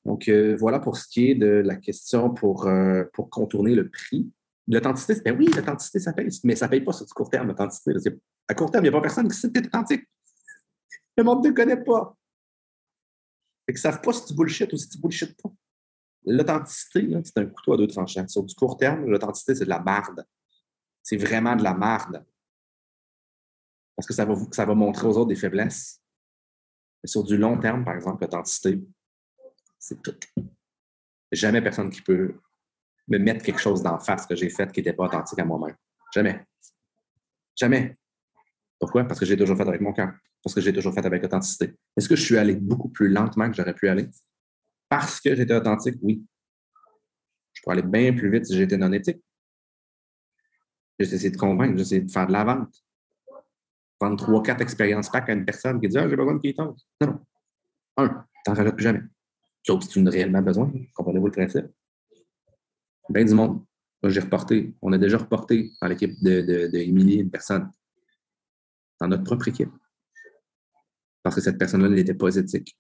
[0.05, 3.89] Donc, euh, voilà pour ce qui est de la question pour, euh, pour contourner le
[3.91, 4.31] prix.
[4.69, 7.49] L'authenticité, ben oui, l'authenticité, ça paye, mais ça ne paye pas sur du court terme,
[7.49, 7.93] l'authenticité.
[8.49, 10.09] À court terme, il n'y a pas personne qui sait que tu authentique.
[11.17, 12.17] Le monde ne connaît pas.
[13.69, 15.51] Ils ne savent pas si tu bullshit ou si tu bullshit pas.
[16.25, 18.27] L'authenticité, c'est un couteau à deux tranchants.
[18.29, 20.25] Sur du court terme, l'authenticité, c'est de la marde.
[21.03, 22.25] C'est vraiment de la marde.
[24.01, 24.15] Parce que
[24.55, 26.01] ça va, montrer aux autres des faiblesses.
[27.03, 28.83] Mais sur du long terme, par exemple, l'authenticité,
[29.79, 30.17] c'est tout.
[31.31, 32.35] Jamais personne qui peut
[33.09, 35.77] me mettre quelque chose d'en face que j'ai fait qui n'était pas authentique à moi-même.
[36.15, 36.47] Jamais.
[37.55, 37.99] Jamais.
[38.79, 39.05] Pourquoi?
[39.05, 40.15] Parce que j'ai toujours fait avec mon cœur.
[40.43, 41.75] Parce que j'ai toujours fait avec authenticité.
[41.95, 44.09] Est-ce que je suis allé beaucoup plus lentement que j'aurais pu aller?
[44.89, 46.25] Parce que j'étais authentique, oui.
[47.53, 49.23] Je pourrais aller bien plus vite si j'étais non éthique.
[50.99, 52.83] J'ai essayé de convaincre, j'ai essayé de faire de la vente.
[54.01, 56.87] Vendre trois, quatre expériences pack à une personne qui dit Ah, j'ai besoin de quittance.
[57.01, 57.21] Non, non.
[57.99, 59.03] Un, t'en rajoutes plus jamais.
[59.67, 60.73] Sauf si tu en as réellement besoin.
[60.95, 61.67] Comprenez-vous le principe?
[63.11, 63.63] Bien du monde.
[64.05, 64.75] J'ai reporté.
[64.81, 67.71] On a déjà reporté dans l'équipe de, de, une personne.
[69.01, 69.73] Dans notre propre équipe.
[71.23, 72.79] Parce que cette personne-là n'était pas éthique.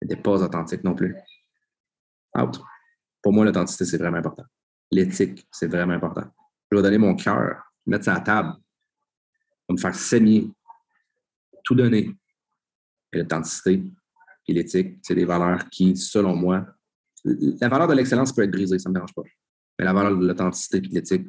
[0.00, 1.16] Elle n'était pas authentique non plus.
[2.36, 2.60] Out.
[3.22, 4.44] Pour moi, l'authenticité, c'est vraiment important.
[4.90, 6.24] L'éthique, c'est vraiment important.
[6.70, 8.54] Je vais donner mon cœur, mettre ça à table,
[9.72, 10.48] me faire saigner,
[11.64, 12.14] tout donner.
[13.12, 13.82] Et l'authenticité,
[14.48, 16.66] et l'éthique, c'est des valeurs qui, selon moi,
[17.24, 19.22] la valeur de l'excellence peut être brisée, ça ne me dérange pas.
[19.78, 21.28] Mais la valeur de l'authenticité et de l'éthique,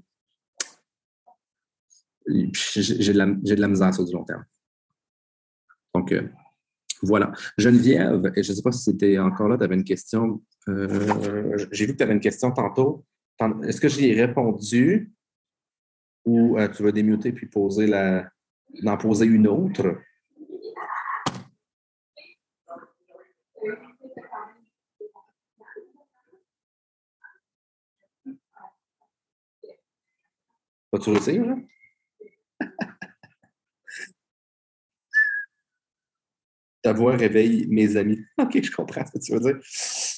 [2.25, 4.45] j'ai de, la, de la misère sur du long terme.
[5.93, 6.27] Donc, euh,
[7.03, 7.31] voilà.
[7.57, 10.41] Geneviève, je ne sais pas si c'était encore là, tu avais une question.
[10.69, 13.05] Euh, j'ai vu que tu avais une question tantôt.
[13.63, 15.13] Est-ce que j'y ai répondu
[16.25, 18.31] ou euh, tu vas démuter puis poser la,
[18.85, 19.97] en poser une autre?
[30.91, 31.55] Vas-tu réussir, là?
[36.83, 38.19] Ta voix réveille mes amis.
[38.37, 39.59] OK, je comprends ce que tu veux dire.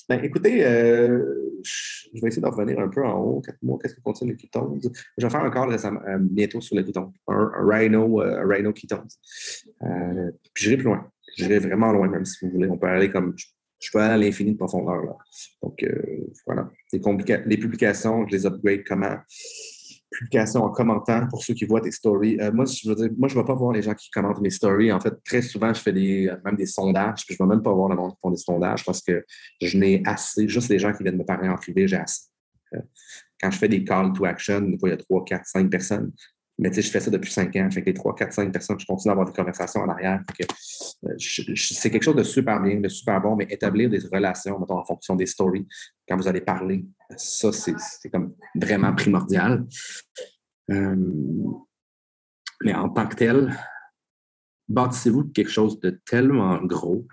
[0.07, 3.41] Ben, écoutez, euh, je vais essayer d'en revenir un peu en haut.
[3.41, 4.79] Qu'est-ce que contient le ketones?
[5.17, 7.11] Je vais faire encore récemment, euh, bientôt sur le ketones.
[7.27, 9.07] Un, Rhino, euh, Rhino ketones.
[10.53, 11.09] puis j'irai plus loin.
[11.35, 12.69] j'irai vraiment loin, même si vous voulez.
[12.69, 13.35] On peut aller comme.
[13.79, 15.03] Je peux aller à l'infini de profondeur.
[15.03, 15.17] Là.
[15.61, 15.85] Donc,
[16.45, 16.71] voilà.
[16.91, 19.17] Les publications, je les upgrade comment?
[20.17, 22.37] Publications en commentant pour ceux qui voient tes stories.
[22.39, 24.41] Euh, moi, je veux dire, moi, je ne vais pas voir les gens qui commentent
[24.41, 24.91] mes stories.
[24.91, 27.63] En fait, très souvent, je fais des, même des sondages, puis je ne vais même
[27.63, 29.25] pas voir le monde qui font des sondages parce que
[29.61, 30.47] je n'ai assez.
[30.47, 32.29] Juste les gens qui viennent me parler en privé, j'ai assez.
[32.73, 32.79] Euh,
[33.41, 36.11] quand je fais des call to action, fois, il y a 3, 4, 5 personnes.
[36.57, 37.69] Mais tu sais, je fais ça depuis cinq ans.
[37.69, 40.21] Fait que les trois, quatre, cinq personnes, je continue à avoir des conversations en arrière.
[41.05, 44.85] Euh, c'est quelque chose de super bien, de super bon, mais établir des relations, en
[44.85, 45.67] fonction des stories,
[46.07, 46.85] quand vous allez parler,
[47.17, 49.65] ça, c'est comme vraiment primordial.
[50.71, 50.95] Euh,
[52.63, 53.55] mais en tant que tel,
[54.67, 57.05] bâtissez-vous quelque chose de tellement gros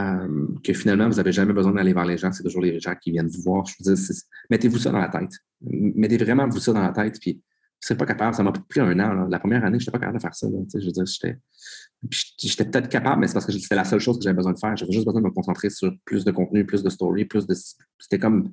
[0.00, 2.32] euh, que finalement, vous n'avez jamais besoin d'aller vers les gens.
[2.32, 3.64] C'est toujours les gens qui viennent vous voir.
[3.66, 4.04] Je veux dire,
[4.50, 5.30] mettez-vous ça dans la tête.
[5.60, 7.20] Mettez vraiment vous ça dans la tête.
[7.20, 7.40] Puis
[7.80, 8.34] je pas capable.
[8.34, 9.26] Ça m'a pris un an.
[9.28, 10.48] La première année, je n'étais pas capable de faire ça.
[10.48, 11.38] je veux dire, j'étais.
[12.38, 14.58] J'étais peut-être capable, mais c'est parce que c'était la seule chose que j'avais besoin de
[14.58, 14.76] faire.
[14.76, 17.54] J'avais juste besoin de me concentrer sur plus de contenu, plus de story, plus de.
[17.98, 18.52] C'était comme.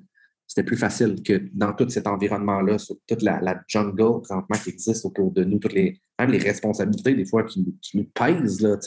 [0.51, 5.05] C'était plus facile que dans tout cet environnement-là, sur toute la, jungle présentement qui existe
[5.05, 8.77] autour de nous, toutes les, même les responsabilités des fois qui, nous pèsent, là,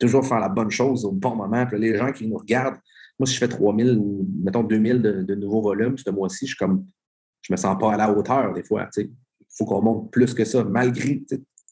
[0.00, 1.64] toujours faire la bonne chose au bon moment.
[1.74, 2.80] Les gens qui nous regardent,
[3.20, 6.54] moi, si je fais 3000 ou mettons 2000 de, de nouveaux volumes ce mois-ci, je
[6.54, 6.88] suis comme,
[7.42, 8.88] je me sens pas à la hauteur des fois.
[8.96, 9.08] il
[9.48, 11.22] faut qu'on monte plus que ça, malgré.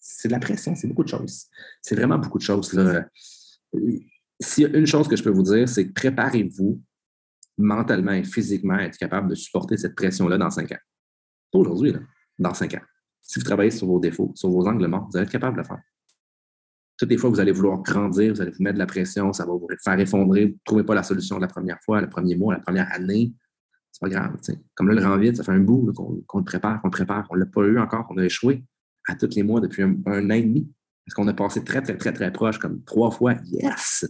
[0.00, 1.46] C'est de la pression, c'est beaucoup de choses.
[1.82, 2.70] C'est vraiment beaucoup de choses.
[4.40, 6.80] S'il y a une chose que je peux vous dire, c'est préparez-vous
[7.60, 10.78] mentalement et physiquement être capable de supporter cette pression-là dans cinq ans.
[11.52, 11.94] Pas aujourd'hui,
[12.38, 12.82] dans cinq ans.
[13.22, 15.62] Si vous travaillez sur vos défauts, sur vos angles morts, vous allez être capable de
[15.62, 15.80] le faire.
[16.98, 19.46] Toutes les fois, vous allez vouloir grandir, vous allez vous mettre de la pression, ça
[19.46, 22.36] va vous faire effondrer, vous ne trouvez pas la solution la première fois, le premier
[22.36, 23.32] mois, la première année
[23.92, 24.36] c'est pas grave.
[24.74, 25.92] Comme là, le rang vide, ça fait un bout
[26.26, 27.26] qu'on le prépare, qu'on le prépare.
[27.30, 28.06] On ne l'a pas eu encore.
[28.10, 28.64] On a échoué
[29.08, 30.72] à tous les mois depuis un, an et demi.
[31.04, 33.34] Parce qu'on a passé très, très, très, très proche, comme trois fois.
[33.44, 34.06] Yes!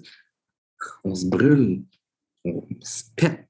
[1.05, 1.83] On se brûle.
[2.45, 3.49] On se pète.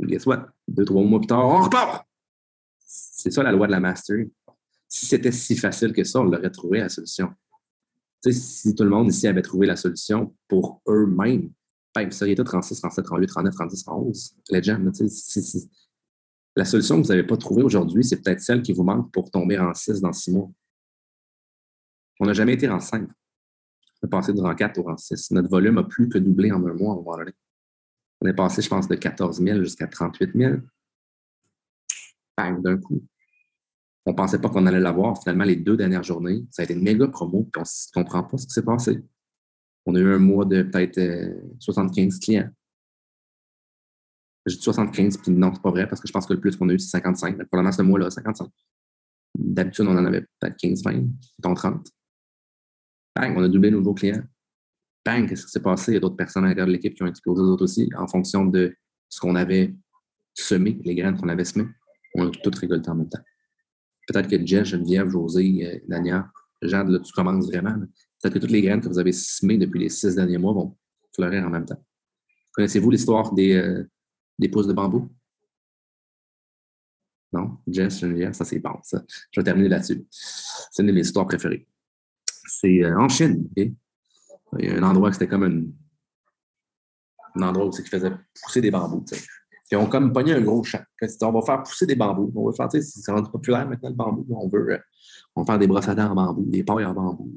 [0.00, 0.48] Guess what?
[0.68, 2.06] Deux, trois mois plus tard, on repart!
[2.78, 4.30] C'est ça la loi de la mastery.
[4.88, 7.32] Si c'était si facile que ça, on l'aurait trouvé la solution.
[8.28, 11.52] si tout le monde ici avait trouvé la solution pour eux-mêmes,
[11.94, 14.36] ben, il était 36, 37, 38, 39, 30, 11.
[14.50, 14.92] Legend,
[16.56, 19.30] la solution que vous n'avez pas trouvée aujourd'hui, c'est peut-être celle qui vous manque pour
[19.30, 20.50] tomber en 6 dans 6 mois.
[22.18, 23.08] On n'a jamais été en 5.
[24.02, 25.30] On est passé de rang 4 au rang 6.
[25.32, 27.24] Notre volume a plus que doublé en un mois, on va
[28.20, 30.54] On est passé, je pense, de 14 000 jusqu'à 38 000.
[32.36, 33.02] Bang, d'un coup.
[34.06, 35.18] On ne pensait pas qu'on allait l'avoir.
[35.20, 38.22] Finalement, les deux dernières journées, ça a été une méga promo, puis on ne comprend
[38.22, 39.02] pas ce qui s'est passé.
[39.86, 41.00] On a eu un mois de peut-être
[41.58, 42.50] 75 euh, clients.
[44.46, 46.56] J'ai dit 75, puis non, c'est pas vrai, parce que je pense que le plus
[46.56, 47.36] qu'on a eu, c'est 55.
[47.36, 48.48] Pour le moment, ce mois-là, 55.
[49.38, 51.88] D'habitude, on en avait peut-être 15, 20, mettons 30.
[53.14, 54.22] Bang, on a doublé nos nouveaux clients.
[55.04, 55.92] Bang, qu'est-ce qui s'est passé?
[55.92, 58.06] Il y a d'autres personnes à l'intérieur de l'équipe qui ont explosé, d'autres aussi, en
[58.06, 58.74] fonction de
[59.08, 59.74] ce qu'on avait
[60.34, 61.68] semé, les graines qu'on avait semées.
[62.14, 63.22] On a tout récolté en même temps.
[64.06, 66.30] Peut-être que Jess, Geneviève, José, euh, Dania,
[66.62, 67.76] Jade, tu commences vraiment.
[68.20, 70.76] Peut-être que toutes les graines que vous avez semées depuis les six derniers mois vont
[71.14, 71.82] fleurir en même temps.
[72.52, 73.84] Connaissez-vous l'histoire des, euh,
[74.50, 75.08] pousses de bambou?
[77.32, 77.58] Non?
[77.66, 79.02] Jess, Geneviève, ça c'est bon, ça.
[79.30, 80.04] Je vais terminer là-dessus.
[80.10, 81.66] C'est une de mes histoires préférées.
[82.46, 83.48] C'est euh, en Chine,
[84.58, 85.74] Il y a un endroit qui c'était comme
[87.36, 89.04] un, endroit où c'est qui faisait pousser des bambous,
[89.70, 90.82] Ils ont comme pogné un gros champ.
[91.22, 92.32] On va faire pousser des bambous.
[92.34, 94.26] On va faire, c'est rendu populaire maintenant le bambou.
[94.30, 94.78] On veut, euh,
[95.36, 97.30] on faire des brosses à dents en bambou, des pailles en bambou,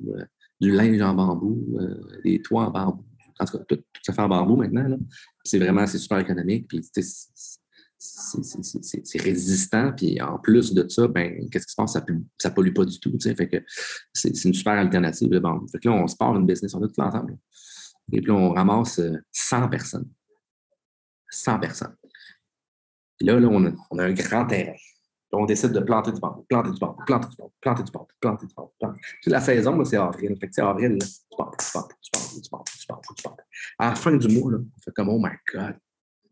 [0.59, 3.05] du linge en bambou, euh, des toits en bambou.
[3.39, 4.97] En tout cas, tout, se fait en bambou maintenant.
[5.43, 6.67] C'est vraiment, super économique.
[6.67, 6.81] Puis,
[8.03, 9.93] c'est résistant.
[9.95, 11.93] Puis en plus de ça, ben, qu'est-ce qui se passe?
[11.93, 12.03] Ça
[12.49, 13.11] ne pollue pas du tout.
[13.19, 13.63] Fait que
[14.13, 15.29] c'est une super alternative.
[15.71, 17.37] Fait que là, on se part une business, on est tout ensemble.
[18.11, 18.99] Et puis on ramasse
[19.31, 20.09] 100 euh, personnes.
[21.29, 21.95] 100 personnes.
[23.21, 24.75] Et là, là on, a, a un grand terrain
[25.33, 28.07] on décide de planter du bambou, planter du bambou, planter du bambou, planter du bambou,
[28.19, 28.97] planter du bambou.
[29.25, 30.35] La saison, c'est avril.
[30.39, 33.23] Fait que avril, là, tu bambou, tu bambou, tu bambou, tu bambou, tu bambou, tu
[33.23, 33.41] bambou.
[33.79, 35.77] À la fin du mois, là, on fait comme, oh my God,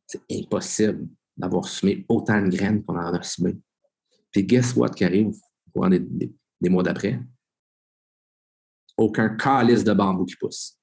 [0.05, 1.07] c'est impossible
[1.41, 3.57] d'avoir semé autant de graines qu'on en a semé.
[4.31, 5.33] Puis guess what qui arrive
[5.73, 7.19] au des, des, mois d'après?
[8.97, 10.77] Aucun calice de bambou qui pousse.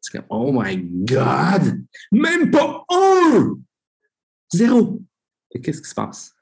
[0.00, 1.84] C'est comme, oh my God!
[2.12, 3.58] Même pas un!
[4.52, 5.00] Zéro!
[5.52, 6.34] Et qu'est-ce qui se passe?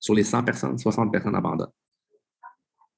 [0.00, 1.72] sur les 100 personnes, 60 personnes abandonnent.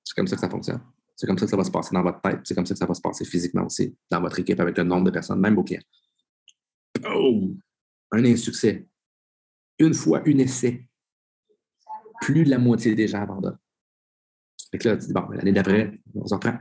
[0.05, 0.81] C'est comme ça que ça fonctionne.
[1.17, 2.41] C'est comme ça que ça va se passer dans votre tête.
[2.45, 4.85] C'est comme ça que ça va se passer physiquement aussi, dans votre équipe, avec le
[4.85, 5.83] nombre de personnes, même vos clients.
[7.07, 7.55] Oh!
[8.13, 8.87] Un insuccès.
[9.81, 10.87] Une fois, un essai.
[12.21, 13.59] Plus de la moitié des gens abandonnent.
[14.71, 16.57] Fait que là, tu dis, bon, l'année d'après, on s'en prend.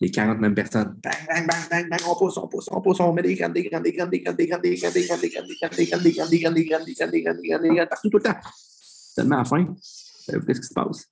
[0.00, 3.00] les 40 mêmes personnes, bang, bang, bang, bang, bang, on pousse, on pousse, on pousse,
[3.00, 5.00] on met des graines, des graines, des graines, des graines, des graines, des graines, des
[5.00, 7.10] graines, des graines, des graines, des graines, des graines, des graines, des graines, des graines,
[7.10, 8.40] des graines, des graines, des graines, partout tout le temps.
[9.14, 9.64] Tellement à la fin,
[10.26, 11.06] qu'est-ce qui se passe?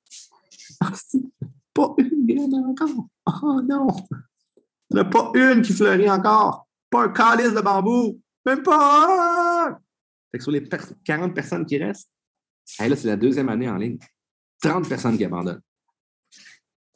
[0.80, 0.92] Ah,
[1.74, 3.09] pas une graine encore.
[3.26, 3.88] Oh non!
[4.90, 6.66] Il n'y en a pas une qui fleurit encore.
[6.88, 8.18] Pas un calice de bambou.
[8.46, 9.47] Même pas!
[10.33, 10.62] Que sur les
[11.05, 12.11] 40 personnes qui restent,
[12.79, 13.99] là, c'est la deuxième année en ligne.
[14.62, 15.62] 30 personnes qui abandonnent.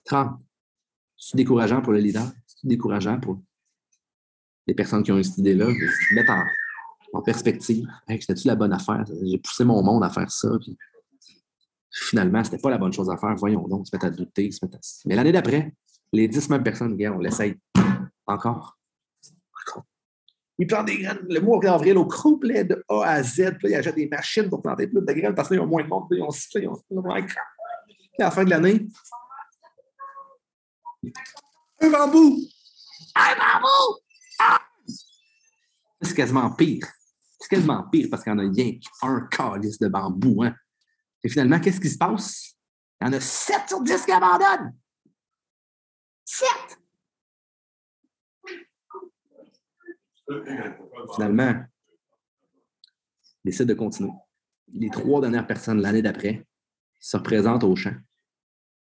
[0.05, 0.41] 30.
[1.16, 3.41] C'est décourageant pour le leader, c'est décourageant pour
[4.66, 6.33] les personnes qui ont eu cette idée-là, se mettre
[7.12, 7.87] en, perspective.
[8.09, 9.05] C'était-tu la bonne affaire?
[9.22, 10.49] J'ai poussé mon monde à faire ça.
[10.61, 10.76] Puis
[11.91, 13.35] finalement, c'était pas la bonne chose à faire.
[13.37, 14.51] Voyons donc, se mettre à douter.
[15.05, 15.74] Mais l'année d'après,
[16.12, 17.55] les 10 mêmes personnes, on l'essaye.
[18.26, 18.78] Encore.
[20.59, 23.57] Ils plantent des graines le mois d'avril au complet de A à Z.
[23.59, 25.82] Puis là, ils achètent des machines pour planter plus de graines parce qu'ils ont moins
[25.82, 26.05] de monde.
[26.11, 26.82] Puis ils ont ils ont.
[26.88, 28.86] Puis à la fin de l'année,
[31.80, 32.38] un bambou!
[33.16, 34.00] Un bambou!
[34.38, 34.61] Ah!
[36.00, 36.86] C'est quasiment pire.
[37.40, 40.42] C'est quasiment pire parce qu'il y en a rien qu'un calice de bambou.
[40.44, 40.55] Hein?
[41.24, 42.55] Et finalement, qu'est-ce qui se passe?
[43.00, 44.76] Il y en a 7 sur 10 qui abandonnent.
[46.24, 46.46] 7!
[51.14, 51.64] Finalement,
[53.45, 54.12] ils décident de continuer.
[54.72, 56.47] Les trois dernières personnes l'année d'après
[57.01, 57.95] se représentent au champ.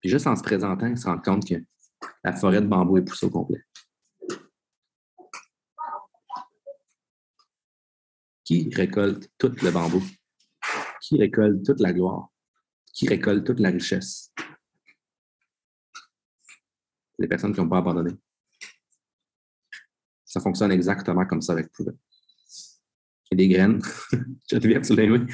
[0.00, 1.54] Puis juste en se présentant, ils se rendent compte que
[2.22, 3.62] la forêt de bambou est poussée au complet.
[8.44, 10.02] Qui récolte tout le bambou?
[11.00, 12.28] Qui récolte toute la gloire?
[12.92, 14.32] Qui récolte toute la richesse?
[17.18, 18.12] Les personnes qui n'ont pas abandonné.
[20.36, 21.96] Ça fonctionne exactement comme ça avec Proven.
[23.30, 23.80] Il y a des graines.
[24.46, 25.26] Te tu l'as Il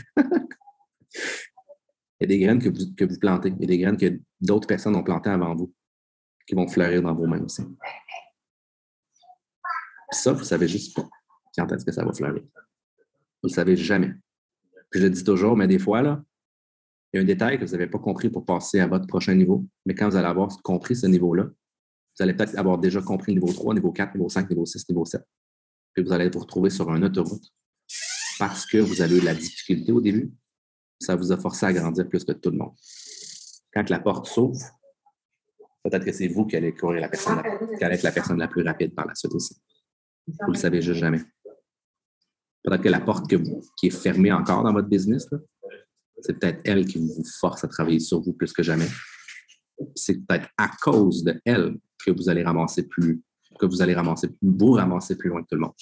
[2.21, 3.49] y a des graines que vous, que vous plantez.
[3.49, 5.75] Il y a des graines que d'autres personnes ont plantées avant vous
[6.47, 7.63] qui vont fleurir dans vos mains aussi.
[10.13, 11.09] ça, vous ne savez juste pas
[11.57, 12.43] quand est-ce que ça va fleurir.
[12.45, 14.15] Vous ne le savez jamais.
[14.93, 16.23] je le dis toujours, mais des fois, là,
[17.13, 19.35] il y a un détail que vous n'avez pas compris pour passer à votre prochain
[19.35, 19.67] niveau.
[19.85, 21.51] Mais quand vous allez avoir compris ce niveau-là,
[22.17, 25.05] vous allez peut-être avoir déjà compris niveau 3, niveau 4, niveau 5, niveau 6, niveau
[25.05, 25.23] 7.
[25.95, 27.45] Puis vous allez vous retrouver sur un autoroute
[28.39, 30.33] parce que vous avez eu de la difficulté au début.
[31.01, 32.75] Ça vous a forcé à grandir plus que tout le monde.
[33.75, 34.59] Quand la porte s'ouvre,
[35.83, 38.39] Peut-être que c'est vous qui allez courir la personne, la, qui allez être la personne
[38.39, 39.57] la plus rapide par la suite aussi.
[40.27, 41.21] Vous ne le savez juste jamais.
[42.63, 43.27] Peut-être que la porte
[43.77, 45.29] qui est fermée encore dans votre business,
[46.21, 48.87] c'est peut-être elle qui vous force à travailler sur vous plus que jamais.
[49.97, 53.23] C'est peut-être à cause de elle que vous allez ramasser plus,
[53.59, 55.75] que vous allez ramasser, vous ramasser plus loin que tout le monde.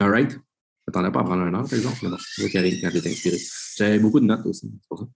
[0.00, 0.30] All right?
[0.32, 0.38] Je
[0.88, 3.38] m'attendais pas à prendre un heure, par exemple, mais bon, c'est quand j'étais inspiré.
[3.76, 5.06] J'avais beaucoup de notes aussi, c'est pour ça.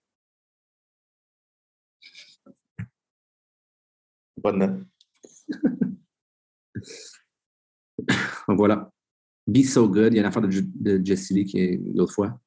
[4.36, 4.86] Bonne
[8.48, 8.90] Donc voilà.
[9.46, 10.12] Be so good.
[10.12, 12.38] Il y a une affaire de, de Jesse Lee qui est l'autre fois.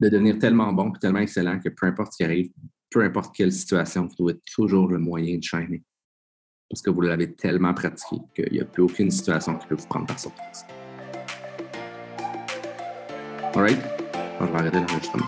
[0.00, 2.50] De devenir tellement bon et tellement excellent que peu importe ce qui arrive,
[2.90, 5.82] peu importe quelle situation, vous trouvez toujours le moyen de shiner.
[6.70, 9.86] Parce que vous l'avez tellement pratiqué qu'il n'y a plus aucune situation qui peut vous
[9.86, 10.64] prendre par surprise.
[13.54, 13.78] Alright?
[14.40, 15.26] On va arrêter l'enregistrement.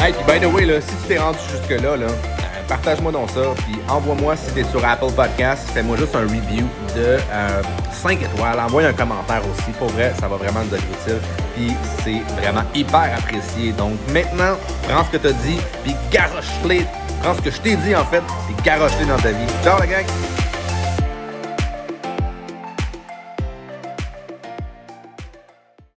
[0.00, 2.37] Hey, by the way, là, si tu t'es rendu jusque-là, là, euh,
[2.68, 6.66] partage-moi dans ça, puis envoie-moi si tu es sur Apple Podcast, fais-moi juste un review
[6.94, 7.16] de
[7.92, 11.18] 5 euh, étoiles, envoie un commentaire aussi, pour vrai, ça va vraiment nous être utile,
[11.56, 11.72] puis
[12.04, 13.72] c'est vraiment hyper apprécié.
[13.72, 14.56] Donc maintenant,
[14.88, 16.86] prends ce que tu as dit, puis garoche-les,
[17.22, 19.46] prends ce que je t'ai dit en fait, puis garoche-les dans ta vie.
[19.64, 20.27] Ciao la gang!